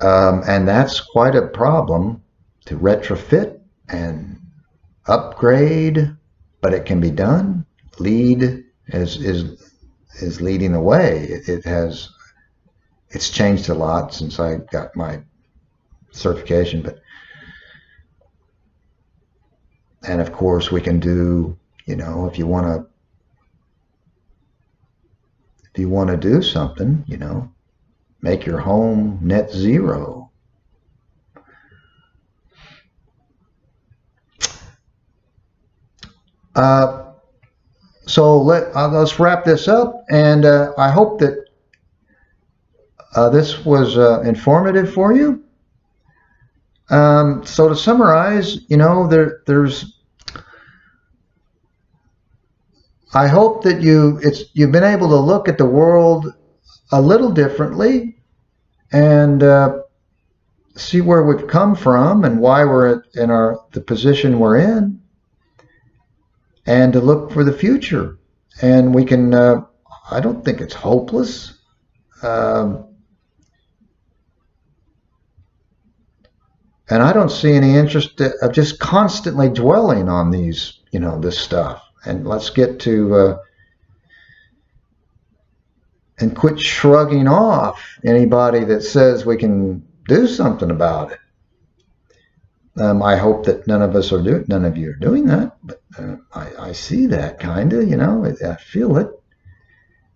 Um, 0.00 0.42
and 0.46 0.66
that's 0.66 1.00
quite 1.00 1.34
a 1.34 1.48
problem 1.48 2.22
to 2.66 2.78
retrofit 2.78 3.60
and 3.88 4.40
upgrade, 5.06 6.16
but 6.60 6.72
it 6.72 6.86
can 6.86 7.00
be 7.00 7.10
done. 7.10 7.66
LEED 7.98 8.64
is 8.88 9.16
is 9.16 9.72
is 10.20 10.40
leading 10.40 10.72
the 10.72 10.80
way. 10.80 11.24
It, 11.24 11.48
it 11.48 11.64
has 11.64 12.08
it's 13.10 13.30
changed 13.30 13.68
a 13.68 13.74
lot 13.74 14.14
since 14.14 14.38
I 14.38 14.56
got 14.70 14.96
my 14.96 15.20
certification, 16.12 16.82
but 16.82 17.00
and 20.06 20.20
of 20.20 20.32
course 20.32 20.70
we 20.70 20.80
can 20.80 20.98
do 20.98 21.58
you 21.84 21.96
know 21.96 22.26
if 22.26 22.38
you 22.38 22.46
want 22.46 22.66
to 22.66 22.89
you 25.80 25.88
want 25.88 26.10
to 26.10 26.16
do 26.16 26.42
something, 26.42 27.02
you 27.06 27.16
know, 27.16 27.50
make 28.22 28.46
your 28.46 28.58
home 28.58 29.18
net 29.22 29.50
zero. 29.50 30.30
Uh, 36.54 37.12
so 38.06 38.42
let 38.42 38.74
uh, 38.74 38.88
let's 38.88 39.18
wrap 39.18 39.44
this 39.44 39.68
up, 39.68 40.04
and 40.10 40.44
uh, 40.44 40.72
I 40.76 40.90
hope 40.90 41.20
that 41.20 41.46
uh, 43.14 43.30
this 43.30 43.64
was 43.64 43.96
uh, 43.96 44.20
informative 44.22 44.92
for 44.92 45.12
you. 45.12 45.42
Um, 46.90 47.46
so 47.46 47.68
to 47.68 47.76
summarize, 47.76 48.68
you 48.68 48.76
know, 48.76 49.06
there 49.06 49.42
there's 49.46 49.99
I 53.12 53.26
hope 53.26 53.64
that 53.64 53.80
you 53.82 54.20
it's 54.22 54.44
you've 54.52 54.72
been 54.72 54.84
able 54.84 55.08
to 55.08 55.16
look 55.16 55.48
at 55.48 55.58
the 55.58 55.66
world 55.66 56.32
a 56.92 57.00
little 57.00 57.30
differently 57.30 58.16
and 58.92 59.42
uh, 59.42 59.80
see 60.76 61.00
where 61.00 61.24
we've 61.24 61.48
come 61.48 61.74
from 61.74 62.24
and 62.24 62.40
why 62.40 62.64
we're 62.64 63.02
in 63.14 63.30
our 63.30 63.64
the 63.72 63.80
position 63.80 64.38
we're 64.38 64.58
in, 64.58 65.00
and 66.66 66.92
to 66.92 67.00
look 67.00 67.32
for 67.32 67.42
the 67.42 67.52
future. 67.52 68.18
And 68.62 68.94
we 68.94 69.04
can. 69.04 69.34
Uh, 69.34 69.62
I 70.10 70.20
don't 70.20 70.44
think 70.44 70.60
it's 70.60 70.74
hopeless. 70.74 71.54
Um, 72.22 72.86
and 76.88 77.02
I 77.02 77.12
don't 77.12 77.30
see 77.30 77.52
any 77.52 77.76
interest 77.76 78.20
of 78.20 78.52
just 78.52 78.78
constantly 78.80 79.48
dwelling 79.48 80.08
on 80.08 80.32
these, 80.32 80.80
you 80.90 80.98
know, 80.98 81.18
this 81.20 81.38
stuff 81.38 81.89
and 82.04 82.26
let's 82.26 82.50
get 82.50 82.80
to 82.80 83.14
uh, 83.14 83.38
and 86.18 86.36
quit 86.36 86.60
shrugging 86.60 87.28
off 87.28 87.98
anybody 88.04 88.64
that 88.64 88.82
says 88.82 89.24
we 89.24 89.36
can 89.36 89.86
do 90.06 90.26
something 90.26 90.70
about 90.70 91.12
it. 91.12 91.18
Um, 92.80 93.02
I 93.02 93.16
hope 93.16 93.46
that 93.46 93.66
none 93.66 93.82
of 93.82 93.96
us 93.96 94.12
are 94.12 94.22
doing, 94.22 94.44
none 94.48 94.64
of 94.64 94.76
you 94.76 94.90
are 94.90 94.94
doing 94.94 95.26
that, 95.26 95.56
but 95.62 95.82
uh, 95.98 96.16
I, 96.32 96.68
I, 96.68 96.72
see 96.72 97.06
that 97.06 97.40
kind 97.40 97.72
of, 97.72 97.88
you 97.88 97.96
know, 97.96 98.24
I, 98.24 98.52
I 98.52 98.56
feel 98.56 98.96
it. 98.96 99.08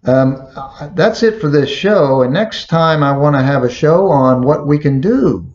Um, 0.04 0.46
that's 0.94 1.22
it 1.22 1.40
for 1.40 1.48
this 1.48 1.68
show. 1.68 2.22
And 2.22 2.32
next 2.32 2.66
time 2.66 3.02
I 3.02 3.16
want 3.16 3.36
to 3.36 3.42
have 3.42 3.64
a 3.64 3.70
show 3.70 4.08
on 4.08 4.42
what 4.42 4.66
we 4.66 4.78
can 4.78 5.00
do. 5.00 5.50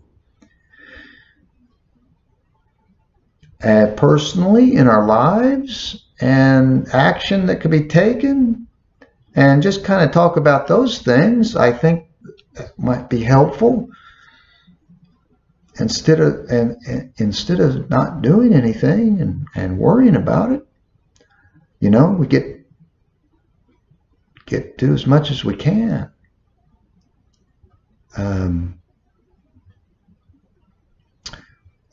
Uh, 3.64 3.88
personally 3.96 4.76
in 4.76 4.88
our 4.88 5.06
lives 5.06 6.09
and 6.20 6.88
action 6.90 7.46
that 7.48 7.62
could 7.62 7.72
be 7.72 7.88
taken 7.88 8.68
and 9.36 9.64
just 9.64 9.84
kind 9.84 10.04
of 10.04 10.12
talk 10.12 10.38
about 10.38 10.68
those 10.68 11.00
things 11.00 11.56
I 11.56 11.72
think 11.72 12.08
might 12.78 13.10
be 13.10 13.22
helpful. 13.24 13.90
Instead 15.80 16.20
of 16.20 16.34
and, 16.50 16.76
and, 16.86 17.14
instead 17.18 17.62
of 17.62 17.90
not 17.90 18.22
doing 18.22 18.54
anything 18.54 19.22
and, 19.22 19.48
and 19.56 19.78
worrying 19.78 20.16
about 20.18 20.52
it 20.52 20.66
you 21.80 21.90
know 21.90 22.10
we 22.10 22.28
get 22.28 22.66
get 24.46 24.78
do 24.78 24.94
as 24.94 25.06
much 25.06 25.32
as 25.32 25.46
we 25.46 25.56
can. 25.56 26.12
Um, 28.18 28.82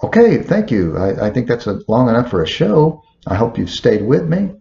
okay 0.03 0.43
thank 0.43 0.70
you. 0.70 0.97
I, 0.97 1.27
I 1.27 1.31
think 1.31 1.47
that's 1.47 1.66
a, 1.66 1.81
long 1.87 2.09
enough 2.09 2.31
for 2.31 2.43
a 2.43 2.49
show 2.49 3.03
I 3.27 3.35
hope 3.35 3.59
you've 3.59 3.70
stayed 3.70 4.03
with 4.03 4.29
me 4.29 4.55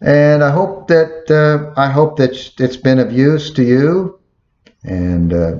and 0.00 0.44
I 0.44 0.50
hope 0.50 0.88
that 0.88 1.30
uh, 1.30 1.80
I 1.80 1.88
hope 1.88 2.16
that 2.18 2.30
it's 2.60 2.76
been 2.76 2.98
of 2.98 3.12
use 3.12 3.50
to 3.52 3.62
you 3.62 4.18
and 4.84 5.32
uh, 5.32 5.58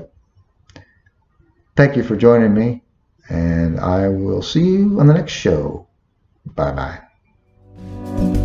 Thank 1.79 1.95
you 1.95 2.03
for 2.03 2.17
joining 2.17 2.53
me, 2.53 2.83
and 3.29 3.79
I 3.79 4.09
will 4.09 4.41
see 4.41 4.65
you 4.65 4.99
on 4.99 5.07
the 5.07 5.13
next 5.13 5.31
show. 5.31 5.87
Bye 6.45 6.73
bye. 6.73 8.35